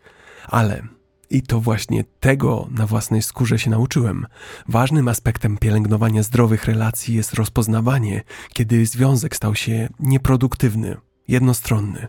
Ale 0.47 0.83
i 1.29 1.41
to 1.41 1.59
właśnie 1.59 2.03
tego 2.19 2.67
na 2.71 2.87
własnej 2.87 3.21
skórze 3.21 3.59
się 3.59 3.69
nauczyłem. 3.69 4.25
Ważnym 4.67 5.07
aspektem 5.07 5.57
pielęgnowania 5.57 6.23
zdrowych 6.23 6.65
relacji 6.65 7.15
jest 7.15 7.33
rozpoznawanie, 7.33 8.21
kiedy 8.53 8.85
związek 8.85 9.35
stał 9.35 9.55
się 9.55 9.89
nieproduktywny, 9.99 10.97
jednostronny. 11.27 12.07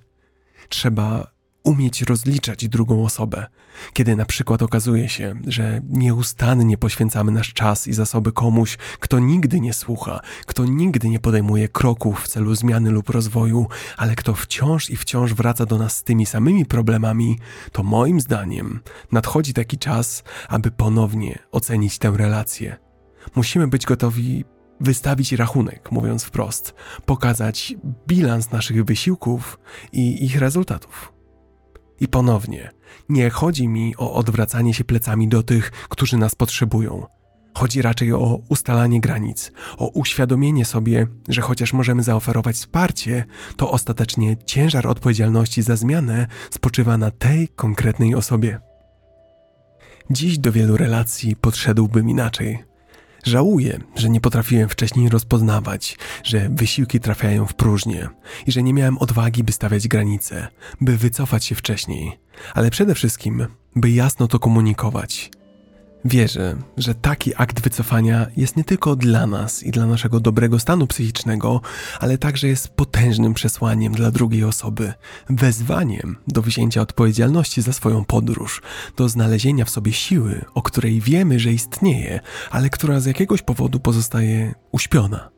Trzeba 0.68 1.34
umieć 1.64 2.02
rozliczać 2.02 2.68
drugą 2.68 3.04
osobę. 3.04 3.46
Kiedy 3.92 4.16
na 4.16 4.24
przykład 4.24 4.62
okazuje 4.62 5.08
się, 5.08 5.34
że 5.46 5.80
nieustannie 5.88 6.78
poświęcamy 6.78 7.32
nasz 7.32 7.52
czas 7.52 7.86
i 7.86 7.92
zasoby 7.92 8.32
komuś, 8.32 8.78
kto 9.00 9.18
nigdy 9.18 9.60
nie 9.60 9.72
słucha, 9.72 10.20
kto 10.46 10.64
nigdy 10.64 11.08
nie 11.08 11.20
podejmuje 11.20 11.68
kroków 11.68 12.20
w 12.20 12.28
celu 12.28 12.54
zmiany 12.54 12.90
lub 12.90 13.10
rozwoju, 13.10 13.66
ale 13.96 14.14
kto 14.14 14.34
wciąż 14.34 14.90
i 14.90 14.96
wciąż 14.96 15.34
wraca 15.34 15.66
do 15.66 15.78
nas 15.78 15.96
z 15.96 16.02
tymi 16.02 16.26
samymi 16.26 16.66
problemami, 16.66 17.38
to 17.72 17.82
moim 17.82 18.20
zdaniem 18.20 18.80
nadchodzi 19.12 19.52
taki 19.52 19.78
czas, 19.78 20.22
aby 20.48 20.70
ponownie 20.70 21.38
ocenić 21.52 21.98
tę 21.98 22.12
relację. 22.16 22.76
Musimy 23.36 23.68
być 23.68 23.86
gotowi 23.86 24.44
wystawić 24.80 25.32
rachunek, 25.32 25.92
mówiąc 25.92 26.24
wprost, 26.24 26.74
pokazać 27.06 27.74
bilans 28.06 28.50
naszych 28.50 28.84
wysiłków 28.84 29.58
i 29.92 30.24
ich 30.24 30.38
rezultatów. 30.38 31.13
I 32.01 32.09
ponownie, 32.09 32.70
nie 33.09 33.30
chodzi 33.30 33.68
mi 33.68 33.97
o 33.97 34.14
odwracanie 34.14 34.74
się 34.74 34.84
plecami 34.84 35.28
do 35.28 35.42
tych, 35.42 35.70
którzy 35.70 36.16
nas 36.16 36.34
potrzebują. 36.34 37.07
Chodzi 37.55 37.82
raczej 37.82 38.12
o 38.12 38.40
ustalanie 38.49 39.01
granic, 39.01 39.53
o 39.78 39.88
uświadomienie 39.88 40.64
sobie, 40.64 41.07
że 41.28 41.40
chociaż 41.40 41.72
możemy 41.72 42.03
zaoferować 42.03 42.57
wsparcie, 42.57 43.24
to 43.57 43.70
ostatecznie 43.70 44.36
ciężar 44.36 44.86
odpowiedzialności 44.86 45.62
za 45.62 45.76
zmianę 45.76 46.26
spoczywa 46.51 46.99
na 46.99 47.11
tej 47.11 47.49
konkretnej 47.49 48.14
osobie. 48.14 48.61
Dziś 50.11 50.38
do 50.38 50.53
wielu 50.53 50.76
relacji 50.76 51.36
podszedłbym 51.36 52.11
inaczej. 52.11 52.73
Żałuję, 53.24 53.80
że 53.96 54.08
nie 54.08 54.20
potrafiłem 54.20 54.68
wcześniej 54.68 55.08
rozpoznawać, 55.08 55.98
że 56.24 56.48
wysiłki 56.48 57.00
trafiają 57.00 57.46
w 57.46 57.54
próżnię 57.54 58.08
i 58.46 58.52
że 58.52 58.62
nie 58.62 58.74
miałem 58.74 58.98
odwagi, 58.98 59.44
by 59.44 59.52
stawiać 59.52 59.88
granice, 59.88 60.48
by 60.80 60.96
wycofać 60.96 61.44
się 61.44 61.54
wcześniej, 61.54 62.18
ale 62.54 62.70
przede 62.70 62.94
wszystkim, 62.94 63.46
by 63.76 63.90
jasno 63.90 64.28
to 64.28 64.38
komunikować– 64.38 65.30
Wierzę, 66.05 66.57
że 66.76 66.94
taki 66.94 67.32
akt 67.36 67.61
wycofania 67.61 68.26
jest 68.36 68.57
nie 68.57 68.64
tylko 68.64 68.96
dla 68.96 69.26
nas 69.26 69.62
i 69.62 69.70
dla 69.70 69.86
naszego 69.86 70.20
dobrego 70.20 70.59
stanu 70.59 70.86
psychicznego, 70.86 71.61
ale 72.00 72.18
także 72.18 72.48
jest 72.48 72.68
potężnym 72.68 73.34
przesłaniem 73.34 73.92
dla 73.92 74.11
drugiej 74.11 74.44
osoby, 74.44 74.92
wezwaniem 75.30 76.16
do 76.28 76.42
wzięcia 76.42 76.80
odpowiedzialności 76.80 77.62
za 77.62 77.72
swoją 77.72 78.05
podróż, 78.05 78.62
do 78.96 79.09
znalezienia 79.09 79.64
w 79.64 79.70
sobie 79.70 79.92
siły, 79.92 80.44
o 80.55 80.62
której 80.62 81.00
wiemy, 81.00 81.40
że 81.40 81.52
istnieje, 81.52 82.20
ale 82.50 82.70
która 82.70 83.00
z 83.00 83.07
jakiegoś 83.07 83.42
powodu 83.42 83.80
pozostaje 83.80 84.55
uśpiona. 84.72 85.30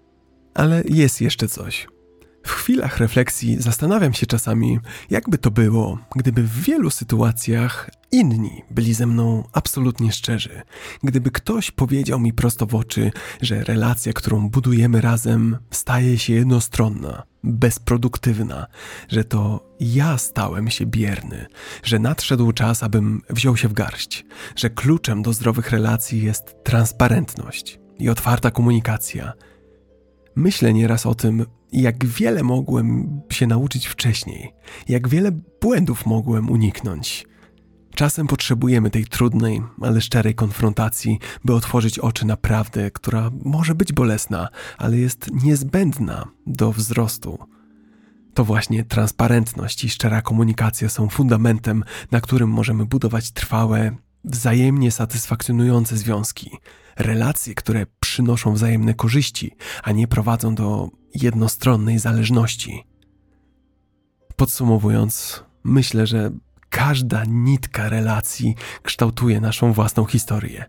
Ale 0.54 0.82
jest 0.88 1.20
jeszcze 1.20 1.48
coś. 1.48 1.86
W 2.46 2.50
chwilach 2.50 2.98
refleksji 2.98 3.62
zastanawiam 3.62 4.12
się 4.12 4.26
czasami, 4.26 4.78
jakby 5.10 5.38
to 5.38 5.50
było, 5.50 5.98
gdyby 6.16 6.42
w 6.42 6.60
wielu 6.60 6.90
sytuacjach 6.90 7.90
inni 8.12 8.62
byli 8.70 8.94
ze 8.94 9.06
mną 9.06 9.48
absolutnie 9.52 10.12
szczerzy. 10.12 10.62
Gdyby 11.02 11.30
ktoś 11.30 11.70
powiedział 11.70 12.20
mi 12.20 12.32
prosto 12.32 12.66
w 12.66 12.74
oczy, 12.74 13.10
że 13.42 13.64
relacja, 13.64 14.12
którą 14.12 14.48
budujemy 14.48 15.00
razem, 15.00 15.56
staje 15.70 16.18
się 16.18 16.32
jednostronna, 16.32 17.22
bezproduktywna, 17.44 18.66
że 19.08 19.24
to 19.24 19.72
ja 19.80 20.18
stałem 20.18 20.70
się 20.70 20.86
bierny, 20.86 21.46
że 21.82 21.98
nadszedł 21.98 22.52
czas, 22.52 22.82
abym 22.82 23.22
wziął 23.30 23.56
się 23.56 23.68
w 23.68 23.72
garść, 23.72 24.24
że 24.56 24.70
kluczem 24.70 25.22
do 25.22 25.32
zdrowych 25.32 25.70
relacji 25.70 26.22
jest 26.22 26.64
transparentność 26.64 27.78
i 27.98 28.08
otwarta 28.08 28.50
komunikacja. 28.50 29.32
Myślę 30.36 30.72
nieraz 30.72 31.06
o 31.06 31.14
tym, 31.14 31.46
jak 31.72 32.06
wiele 32.06 32.42
mogłem 32.42 33.20
się 33.30 33.46
nauczyć 33.46 33.86
wcześniej, 33.86 34.52
jak 34.88 35.08
wiele 35.08 35.30
błędów 35.60 36.06
mogłem 36.06 36.50
uniknąć. 36.50 37.26
Czasem 37.94 38.26
potrzebujemy 38.26 38.90
tej 38.90 39.04
trudnej, 39.04 39.62
ale 39.80 40.00
szczerej 40.00 40.34
konfrontacji, 40.34 41.18
by 41.44 41.54
otworzyć 41.54 41.98
oczy 41.98 42.26
na 42.26 42.36
prawdę, 42.36 42.90
która 42.90 43.30
może 43.44 43.74
być 43.74 43.92
bolesna, 43.92 44.48
ale 44.78 44.96
jest 44.96 45.30
niezbędna 45.44 46.24
do 46.46 46.72
wzrostu. 46.72 47.38
To 48.34 48.44
właśnie 48.44 48.84
transparentność 48.84 49.84
i 49.84 49.90
szczera 49.90 50.22
komunikacja 50.22 50.88
są 50.88 51.08
fundamentem, 51.08 51.84
na 52.10 52.20
którym 52.20 52.50
możemy 52.50 52.86
budować 52.86 53.30
trwałe, 53.30 53.96
wzajemnie 54.24 54.90
satysfakcjonujące 54.90 55.96
związki, 55.96 56.50
relacje, 56.96 57.54
które 57.54 57.86
przynoszą 58.16 58.52
wzajemne 58.52 58.94
korzyści, 58.94 59.56
a 59.82 59.92
nie 59.92 60.08
prowadzą 60.08 60.54
do 60.54 60.90
jednostronnej 61.14 61.98
zależności. 61.98 62.84
Podsumowując, 64.36 65.44
myślę, 65.64 66.06
że 66.06 66.30
każda 66.70 67.24
nitka 67.28 67.88
relacji 67.88 68.54
kształtuje 68.82 69.40
naszą 69.40 69.72
własną 69.72 70.04
historię. 70.04 70.64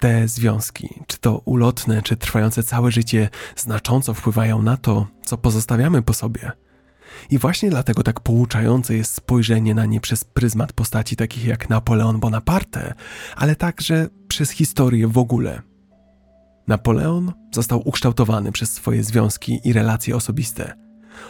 Te 0.00 0.28
związki, 0.28 0.88
czy 1.06 1.18
to 1.18 1.38
ulotne, 1.38 2.02
czy 2.02 2.16
trwające 2.16 2.62
całe 2.62 2.90
życie, 2.90 3.28
znacząco 3.56 4.14
wpływają 4.14 4.62
na 4.62 4.76
to, 4.76 5.06
co 5.24 5.38
pozostawiamy 5.38 6.02
po 6.02 6.12
sobie. 6.12 6.52
I 7.30 7.38
właśnie 7.38 7.70
dlatego 7.70 8.02
tak 8.02 8.20
pouczające 8.20 8.94
jest 8.94 9.14
spojrzenie 9.14 9.74
na 9.74 9.86
nie 9.86 10.00
przez 10.00 10.24
pryzmat 10.24 10.72
postaci 10.72 11.16
takich 11.16 11.44
jak 11.44 11.68
Napoleon 11.68 12.20
Bonaparte, 12.20 12.94
ale 13.36 13.56
także 13.56 14.08
przez 14.28 14.50
historię 14.50 15.08
w 15.08 15.18
ogóle. 15.18 15.62
Napoleon 16.66 17.32
został 17.54 17.88
ukształtowany 17.88 18.52
przez 18.52 18.72
swoje 18.72 19.04
związki 19.04 19.60
i 19.64 19.72
relacje 19.72 20.16
osobiste. 20.16 20.74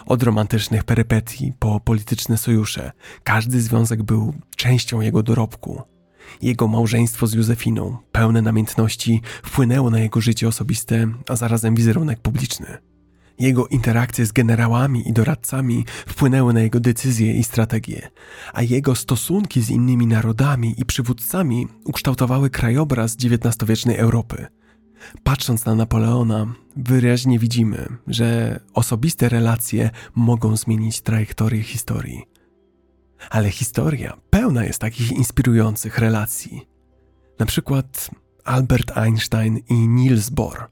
Od 0.07 0.23
romantycznych 0.23 0.85
perypetii 0.85 1.53
po 1.59 1.81
polityczne 1.81 2.39
sojusze, 2.39 2.93
każdy 3.25 3.61
związek 3.61 4.03
był 4.03 4.35
częścią 4.57 5.01
jego 5.01 5.23
dorobku. 5.23 5.83
Jego 6.43 6.69
małżeństwo 6.69 7.27
z 7.27 7.35
Józefiną, 7.35 7.97
pełne 8.13 8.43
namiętności, 8.43 9.21
wpłynęło 9.43 9.91
na 9.91 9.99
jego 9.99 10.21
życie 10.21 10.49
osobiste, 10.49 11.09
a 11.29 11.37
zarazem 11.37 11.75
wizerunek 11.75 12.21
publiczny. 12.21 12.79
Jego 13.39 13.67
interakcje 13.67 14.27
z 14.27 14.33
generałami 14.33 15.09
i 15.09 15.13
doradcami 15.13 15.85
wpłynęły 16.07 16.53
na 16.53 16.61
jego 16.61 16.81
decyzje 16.81 17.35
i 17.35 17.45
strategie, 17.45 18.11
a 18.53 18.63
jego 18.63 18.95
stosunki 18.95 19.63
z 19.63 19.71
innymi 19.71 20.07
narodami 20.07 20.75
i 20.79 20.85
przywódcami 20.85 21.69
ukształtowały 21.85 22.51
krajobraz 22.51 23.17
XIX-wiecznej 23.17 23.97
Europy. 23.97 24.47
Patrząc 25.25 25.65
na 25.65 25.75
Napoleona, 25.75 26.47
wyraźnie 26.77 27.39
widzimy, 27.39 27.89
że 28.07 28.61
osobiste 28.75 29.29
relacje 29.29 29.91
mogą 30.15 30.57
zmienić 30.57 31.01
trajektorię 31.01 31.63
historii. 31.63 32.25
Ale 33.31 33.51
historia 33.51 34.17
pełna 34.31 34.65
jest 34.65 34.79
takich 34.79 35.13
inspirujących 35.13 35.99
relacji. 35.99 36.67
Na 37.39 37.47
przykład 37.47 38.11
Albert 38.45 38.99
Einstein 38.99 39.59
i 39.69 39.89
Niels 39.89 40.31
Bohr. 40.31 40.69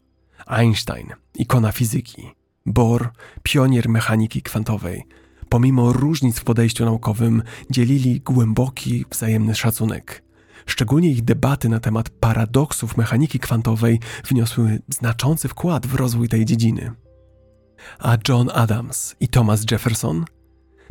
Einstein, 0.46 1.08
ikona 1.34 1.72
fizyki, 1.72 2.22
Bohr, 2.66 3.08
pionier 3.42 3.88
mechaniki 3.88 4.42
kwantowej. 4.42 5.04
Pomimo 5.48 5.92
różnic 5.92 6.38
w 6.38 6.44
podejściu 6.44 6.84
naukowym, 6.84 7.42
dzielili 7.70 8.20
głęboki 8.20 9.04
wzajemny 9.10 9.54
szacunek. 9.54 10.24
Szczególnie 10.66 11.08
ich 11.10 11.24
debaty 11.24 11.68
na 11.68 11.80
temat 11.80 12.10
paradoksów 12.10 12.96
mechaniki 12.96 13.38
kwantowej 13.38 14.00
wniosły 14.28 14.78
znaczący 14.88 15.48
wkład 15.48 15.86
w 15.86 15.94
rozwój 15.94 16.28
tej 16.28 16.44
dziedziny. 16.44 16.92
A 17.98 18.16
John 18.28 18.50
Adams 18.54 19.16
i 19.20 19.28
Thomas 19.28 19.64
Jefferson 19.70 20.24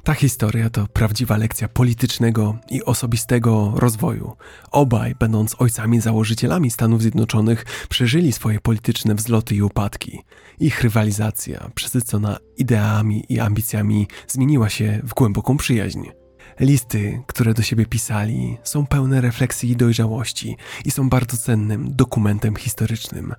ta 0.03 0.13
historia 0.13 0.69
to 0.69 0.88
prawdziwa 0.88 1.38
lekcja 1.38 1.67
politycznego 1.67 2.57
i 2.69 2.84
osobistego 2.84 3.74
rozwoju. 3.76 4.36
Obaj, 4.71 5.15
będąc 5.19 5.55
ojcami 5.61 6.01
założycielami 6.01 6.71
Stanów 6.71 7.01
Zjednoczonych, 7.01 7.65
przeżyli 7.89 8.32
swoje 8.32 8.59
polityczne 8.59 9.15
wzloty 9.15 9.55
i 9.55 9.61
upadki. 9.61 10.19
Ich 10.59 10.82
rywalizacja, 10.82 11.71
przesycona 11.76 12.38
ideami 12.57 13.26
i 13.30 13.39
ambicjami, 13.39 14.07
zmieniła 14.28 14.69
się 14.69 15.01
w 15.03 15.13
głęboką 15.13 15.57
przyjaźń. 15.57 16.22
Listy, 16.59 17.21
które 17.27 17.53
do 17.53 17.61
siebie 17.61 17.85
pisali, 17.85 18.57
są 18.63 18.85
pełne 18.85 19.21
refleksji 19.21 19.71
i 19.71 19.75
dojrzałości 19.75 20.57
i 20.85 20.91
są 20.91 21.09
bardzo 21.09 21.37
cennym 21.37 21.95
dokumentem 21.95 22.55
historycznym 22.55 23.33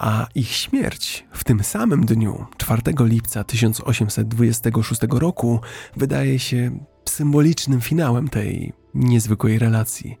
a 0.00 0.26
ich 0.34 0.48
śmierć 0.48 1.26
w 1.32 1.44
tym 1.44 1.64
samym 1.64 2.06
dniu, 2.06 2.46
4 2.56 2.82
lipca 3.00 3.44
1826 3.44 5.00
roku, 5.10 5.60
wydaje 5.96 6.38
się 6.38 6.84
symbolicznym 7.08 7.80
finałem 7.80 8.28
tej 8.28 8.72
niezwykłej 8.94 9.58
relacji. 9.58 10.18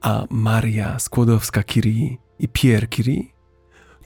A 0.00 0.24
Maria 0.30 0.96
Skłodowska-Curie 0.96 2.16
i 2.38 2.48
Pierre 2.48 2.88
Curie 2.88 3.22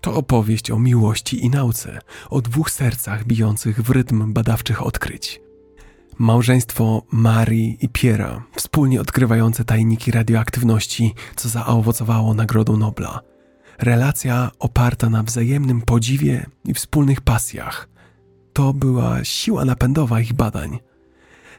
to 0.00 0.14
opowieść 0.14 0.70
o 0.70 0.78
miłości 0.78 1.44
i 1.44 1.50
nauce, 1.50 1.98
o 2.30 2.40
dwóch 2.40 2.70
sercach 2.70 3.24
bijących 3.24 3.82
w 3.82 3.90
rytm 3.90 4.32
badawczych 4.32 4.82
odkryć. 4.82 5.43
Małżeństwo 6.18 7.02
Marii 7.12 7.78
i 7.80 7.88
Piera, 7.88 8.42
wspólnie 8.56 9.00
odkrywające 9.00 9.64
tajniki 9.64 10.10
radioaktywności, 10.10 11.14
co 11.36 11.48
zaowocowało 11.48 12.34
Nagrodą 12.34 12.76
Nobla– 12.76 13.20
relacja 13.78 14.50
oparta 14.58 15.10
na 15.10 15.22
wzajemnym 15.22 15.82
podziwie 15.82 16.46
i 16.64 16.74
wspólnych 16.74 17.20
pasjach. 17.20 17.88
To 18.52 18.72
była 18.72 19.24
siła 19.24 19.64
napędowa 19.64 20.20
ich 20.20 20.32
badań. 20.32 20.78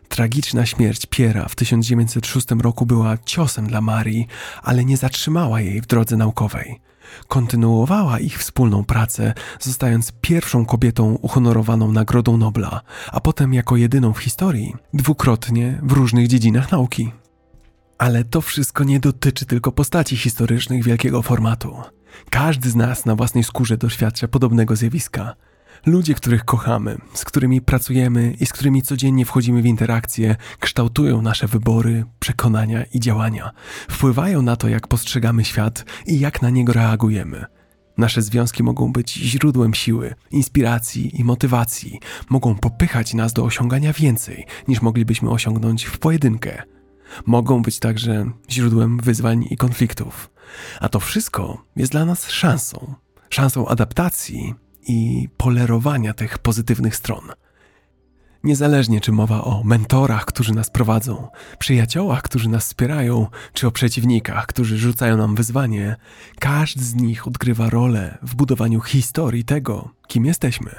Tragiczna 0.09 0.65
śmierć 0.65 1.05
Piera 1.05 1.47
w 1.47 1.55
1906 1.55 2.47
roku 2.61 2.85
była 2.85 3.17
ciosem 3.17 3.67
dla 3.67 3.81
Marii, 3.81 4.27
ale 4.63 4.85
nie 4.85 4.97
zatrzymała 4.97 5.61
jej 5.61 5.81
w 5.81 5.85
drodze 5.85 6.17
naukowej. 6.17 6.81
Kontynuowała 7.27 8.19
ich 8.19 8.39
wspólną 8.39 8.83
pracę, 8.83 9.33
zostając 9.59 10.11
pierwszą 10.21 10.65
kobietą 10.65 11.15
uhonorowaną 11.15 11.91
Nagrodą 11.91 12.37
Nobla, 12.37 12.81
a 13.11 13.19
potem 13.19 13.53
jako 13.53 13.75
jedyną 13.75 14.13
w 14.13 14.19
historii, 14.19 14.75
dwukrotnie 14.93 15.79
w 15.83 15.91
różnych 15.91 16.27
dziedzinach 16.27 16.71
nauki. 16.71 17.11
Ale 17.97 18.23
to 18.23 18.41
wszystko 18.41 18.83
nie 18.83 18.99
dotyczy 18.99 19.45
tylko 19.45 19.71
postaci 19.71 20.17
historycznych 20.17 20.83
wielkiego 20.83 21.21
formatu. 21.21 21.77
Każdy 22.29 22.69
z 22.69 22.75
nas 22.75 23.05
na 23.05 23.15
własnej 23.15 23.43
skórze 23.43 23.77
doświadcza 23.77 24.27
podobnego 24.27 24.75
zjawiska. 24.75 25.35
Ludzie, 25.85 26.13
których 26.13 26.45
kochamy, 26.45 26.97
z 27.13 27.25
którymi 27.25 27.61
pracujemy 27.61 28.33
i 28.39 28.45
z 28.45 28.53
którymi 28.53 28.81
codziennie 28.81 29.25
wchodzimy 29.25 29.61
w 29.61 29.65
interakcje, 29.65 30.35
kształtują 30.59 31.21
nasze 31.21 31.47
wybory, 31.47 32.05
przekonania 32.19 32.83
i 32.83 32.99
działania. 32.99 33.51
Wpływają 33.89 34.41
na 34.41 34.55
to, 34.55 34.67
jak 34.67 34.87
postrzegamy 34.87 35.45
świat 35.45 35.85
i 36.05 36.19
jak 36.19 36.41
na 36.41 36.49
niego 36.49 36.73
reagujemy. 36.73 37.45
Nasze 37.97 38.21
związki 38.21 38.63
mogą 38.63 38.91
być 38.91 39.13
źródłem 39.13 39.73
siły, 39.73 40.15
inspiracji 40.31 41.19
i 41.19 41.23
motywacji, 41.23 41.99
mogą 42.29 42.55
popychać 42.55 43.13
nas 43.13 43.33
do 43.33 43.43
osiągania 43.43 43.93
więcej, 43.93 44.45
niż 44.67 44.81
moglibyśmy 44.81 45.29
osiągnąć 45.29 45.85
w 45.85 45.97
pojedynkę. 45.97 46.63
Mogą 47.25 47.61
być 47.61 47.79
także 47.79 48.31
źródłem 48.49 48.97
wyzwań 48.97 49.47
i 49.49 49.57
konfliktów. 49.57 50.31
A 50.79 50.89
to 50.89 50.99
wszystko 50.99 51.65
jest 51.75 51.91
dla 51.91 52.05
nas 52.05 52.29
szansą, 52.29 52.93
szansą 53.29 53.67
adaptacji 53.67 54.64
i 54.87 55.29
polerowania 55.37 56.13
tych 56.13 56.37
pozytywnych 56.37 56.95
stron. 56.95 57.31
Niezależnie 58.43 59.01
czy 59.01 59.11
mowa 59.11 59.43
o 59.43 59.63
mentorach, 59.63 60.25
którzy 60.25 60.53
nas 60.53 60.69
prowadzą, 60.69 61.27
przyjaciołach, 61.59 62.21
którzy 62.21 62.49
nas 62.49 62.65
wspierają, 62.65 63.27
czy 63.53 63.67
o 63.67 63.71
przeciwnikach, 63.71 64.47
którzy 64.47 64.77
rzucają 64.77 65.17
nam 65.17 65.35
wyzwanie, 65.35 65.95
każdy 66.39 66.83
z 66.83 66.95
nich 66.95 67.27
odgrywa 67.27 67.69
rolę 67.69 68.17
w 68.21 68.35
budowaniu 68.35 68.81
historii 68.81 69.43
tego, 69.43 69.89
kim 70.07 70.25
jesteśmy. 70.25 70.71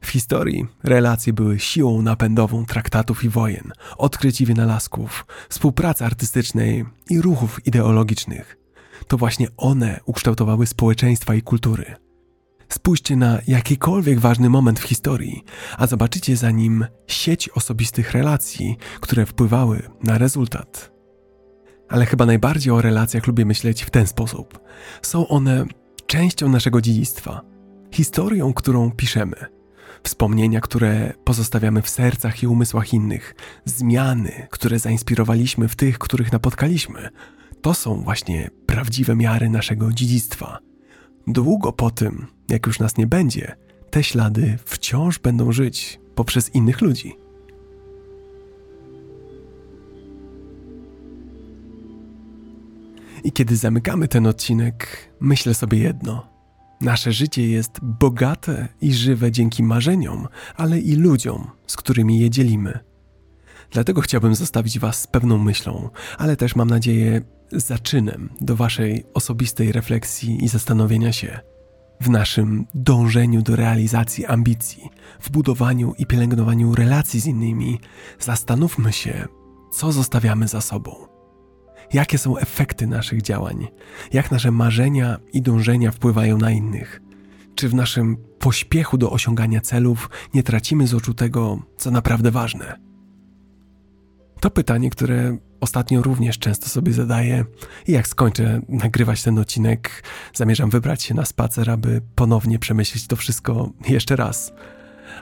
W 0.00 0.10
historii 0.10 0.66
relacje 0.82 1.32
były 1.32 1.58
siłą 1.58 2.02
napędową 2.02 2.64
traktatów 2.66 3.24
i 3.24 3.28
wojen, 3.28 3.72
odkryć 3.96 4.40
i 4.40 4.46
wynalazków, 4.46 5.26
współpracy 5.48 6.04
artystycznej 6.04 6.84
i 7.10 7.20
ruchów 7.20 7.66
ideologicznych. 7.66 8.56
To 9.08 9.16
właśnie 9.16 9.46
one 9.56 10.00
ukształtowały 10.04 10.66
społeczeństwa 10.66 11.34
i 11.34 11.42
kultury. 11.42 12.07
Spójrzcie 12.68 13.16
na 13.16 13.38
jakikolwiek 13.46 14.20
ważny 14.20 14.50
moment 14.50 14.80
w 14.80 14.82
historii, 14.82 15.44
a 15.78 15.86
zobaczycie 15.86 16.36
za 16.36 16.50
nim 16.50 16.86
sieć 17.06 17.48
osobistych 17.48 18.12
relacji, 18.12 18.76
które 19.00 19.26
wpływały 19.26 19.82
na 20.04 20.18
rezultat. 20.18 20.92
Ale 21.88 22.06
chyba 22.06 22.26
najbardziej 22.26 22.72
o 22.72 22.82
relacjach 22.82 23.26
lubię 23.26 23.44
myśleć 23.44 23.82
w 23.82 23.90
ten 23.90 24.06
sposób. 24.06 24.58
Są 25.02 25.28
one 25.28 25.64
częścią 26.06 26.48
naszego 26.48 26.80
dziedzictwa, 26.80 27.40
historią, 27.92 28.52
którą 28.52 28.90
piszemy– 28.90 29.36
wspomnienia, 30.02 30.60
które 30.60 31.12
pozostawiamy 31.24 31.82
w 31.82 31.88
sercach 31.88 32.42
i 32.42 32.46
umysłach 32.46 32.92
innych, 32.94 33.34
zmiany, 33.64 34.46
które 34.50 34.78
zainspirowaliśmy 34.78 35.68
w 35.68 35.76
tych, 35.76 35.98
których 35.98 36.32
napotkaliśmy, 36.32 37.08
to 37.62 37.74
są 37.74 38.02
właśnie 38.02 38.50
prawdziwe 38.66 39.16
miary 39.16 39.50
naszego 39.50 39.92
dziedzictwa. 39.92 40.58
Długo 41.28 41.72
po 41.72 41.90
tym, 41.90 42.26
jak 42.48 42.66
już 42.66 42.78
nas 42.78 42.96
nie 42.96 43.06
będzie, 43.06 43.56
te 43.90 44.04
ślady 44.04 44.58
wciąż 44.64 45.18
będą 45.18 45.52
żyć 45.52 46.00
poprzez 46.14 46.54
innych 46.54 46.80
ludzi. 46.80 47.16
I 53.24 53.32
kiedy 53.32 53.56
zamykamy 53.56 54.08
ten 54.08 54.26
odcinek, 54.26 55.08
myślę 55.20 55.54
sobie 55.54 55.78
jedno. 55.78 56.26
Nasze 56.80 57.12
życie 57.12 57.48
jest 57.48 57.80
bogate 57.82 58.68
i 58.80 58.92
żywe 58.92 59.32
dzięki 59.32 59.62
marzeniom, 59.62 60.28
ale 60.56 60.78
i 60.80 60.96
ludziom, 60.96 61.50
z 61.66 61.76
którymi 61.76 62.20
je 62.20 62.30
dzielimy. 62.30 62.78
Dlatego 63.70 64.00
chciałbym 64.00 64.34
zostawić 64.34 64.78
Was 64.78 65.00
z 65.00 65.06
pewną 65.06 65.38
myślą, 65.38 65.90
ale 66.18 66.36
też 66.36 66.56
mam 66.56 66.70
nadzieję 66.70 67.22
zaczynem 67.52 68.30
do 68.40 68.56
Waszej 68.56 69.04
osobistej 69.14 69.72
refleksji 69.72 70.44
i 70.44 70.48
zastanowienia 70.48 71.12
się. 71.12 71.40
W 72.00 72.10
naszym 72.10 72.66
dążeniu 72.74 73.42
do 73.42 73.56
realizacji 73.56 74.26
ambicji, 74.26 74.90
w 75.20 75.30
budowaniu 75.30 75.94
i 75.98 76.06
pielęgnowaniu 76.06 76.74
relacji 76.74 77.20
z 77.20 77.26
innymi, 77.26 77.80
zastanówmy 78.20 78.92
się, 78.92 79.26
co 79.72 79.92
zostawiamy 79.92 80.48
za 80.48 80.60
sobą 80.60 81.08
jakie 81.92 82.18
są 82.18 82.38
efekty 82.38 82.86
naszych 82.86 83.22
działań, 83.22 83.68
jak 84.12 84.30
nasze 84.30 84.50
marzenia 84.50 85.18
i 85.32 85.42
dążenia 85.42 85.90
wpływają 85.90 86.38
na 86.38 86.50
innych. 86.50 87.00
Czy 87.54 87.68
w 87.68 87.74
naszym 87.74 88.16
pośpiechu 88.38 88.98
do 88.98 89.10
osiągania 89.10 89.60
celów 89.60 90.10
nie 90.34 90.42
tracimy 90.42 90.86
z 90.86 90.94
oczu 90.94 91.14
tego, 91.14 91.58
co 91.76 91.90
naprawdę 91.90 92.30
ważne? 92.30 92.80
To 94.40 94.50
pytanie, 94.50 94.90
które 94.90 95.38
ostatnio 95.60 96.02
również 96.02 96.38
często 96.38 96.68
sobie 96.68 96.92
zadaję 96.92 97.44
i 97.86 97.92
jak 97.92 98.08
skończę 98.08 98.60
nagrywać 98.68 99.22
ten 99.22 99.38
odcinek, 99.38 100.02
zamierzam 100.34 100.70
wybrać 100.70 101.02
się 101.02 101.14
na 101.14 101.24
spacer, 101.24 101.70
aby 101.70 102.00
ponownie 102.14 102.58
przemyśleć 102.58 103.06
to 103.06 103.16
wszystko 103.16 103.72
jeszcze 103.88 104.16
raz. 104.16 104.52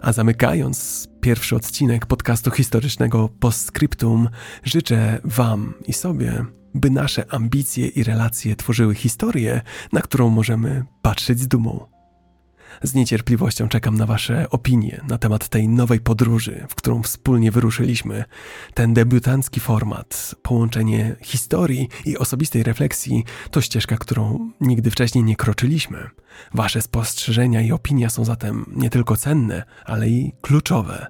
A 0.03 0.13
zamykając 0.13 1.09
pierwszy 1.21 1.57
odcinek 1.57 2.07
podcastu 2.07 2.51
historycznego 2.51 3.29
Postscriptum, 3.29 4.29
życzę 4.65 5.21
Wam 5.25 5.75
i 5.87 5.93
sobie, 5.93 6.45
by 6.75 6.91
nasze 6.91 7.35
ambicje 7.35 7.87
i 7.87 8.03
relacje 8.03 8.57
tworzyły 8.57 8.95
historię, 8.95 9.61
na 9.93 10.01
którą 10.01 10.31
możemy 10.31 10.85
patrzeć 11.03 11.41
z 11.41 11.49
dumą. 11.49 11.96
Z 12.83 12.95
niecierpliwością 12.95 13.69
czekam 13.69 13.97
na 13.97 14.07
Wasze 14.07 14.51
opinie 14.51 15.01
na 15.09 15.19
temat 15.19 15.49
tej 15.49 15.69
nowej 15.69 16.01
podróży, 16.01 16.67
w 16.69 16.75
którą 16.75 17.03
wspólnie 17.03 17.51
wyruszyliśmy. 17.51 18.25
Ten 18.75 18.95
debiutancki 18.95 19.61
format, 19.61 20.35
połączenie 20.43 21.17
historii 21.23 21.89
i 22.05 22.19
osobistej 22.19 22.63
refleksji 22.63 23.25
to 23.51 23.61
ścieżka, 23.61 23.97
którą 23.97 24.51
nigdy 24.61 24.91
wcześniej 24.91 25.25
nie 25.25 25.37
kroczyliśmy. 25.37 26.11
Wasze 26.55 26.83
spostrzeżenia 26.83 27.63
i 27.63 27.73
opinia 27.73 28.11
są 28.11 28.25
zatem 28.25 28.73
nie 28.77 28.91
tylko 28.91 29.17
cenne, 29.17 29.63
ale 29.85 30.09
i 30.09 30.33
kluczowe. 30.41 31.07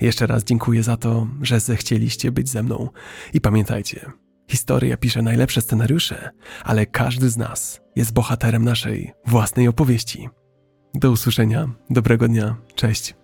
Jeszcze 0.00 0.26
raz 0.26 0.44
dziękuję 0.44 0.82
za 0.82 0.96
to, 0.96 1.26
że 1.42 1.60
zechcieliście 1.60 2.32
być 2.32 2.48
ze 2.48 2.62
mną 2.62 2.88
i 3.34 3.40
pamiętajcie, 3.40 4.12
historia 4.50 4.96
pisze 4.96 5.22
najlepsze 5.22 5.60
scenariusze, 5.60 6.30
ale 6.64 6.86
każdy 6.86 7.30
z 7.30 7.36
nas 7.36 7.80
jest 7.96 8.12
bohaterem 8.12 8.64
naszej 8.64 9.12
własnej 9.26 9.68
opowieści. 9.68 10.28
Do 10.94 11.10
usłyszenia, 11.10 11.68
dobrego 11.90 12.28
dnia, 12.28 12.56
cześć. 12.74 13.17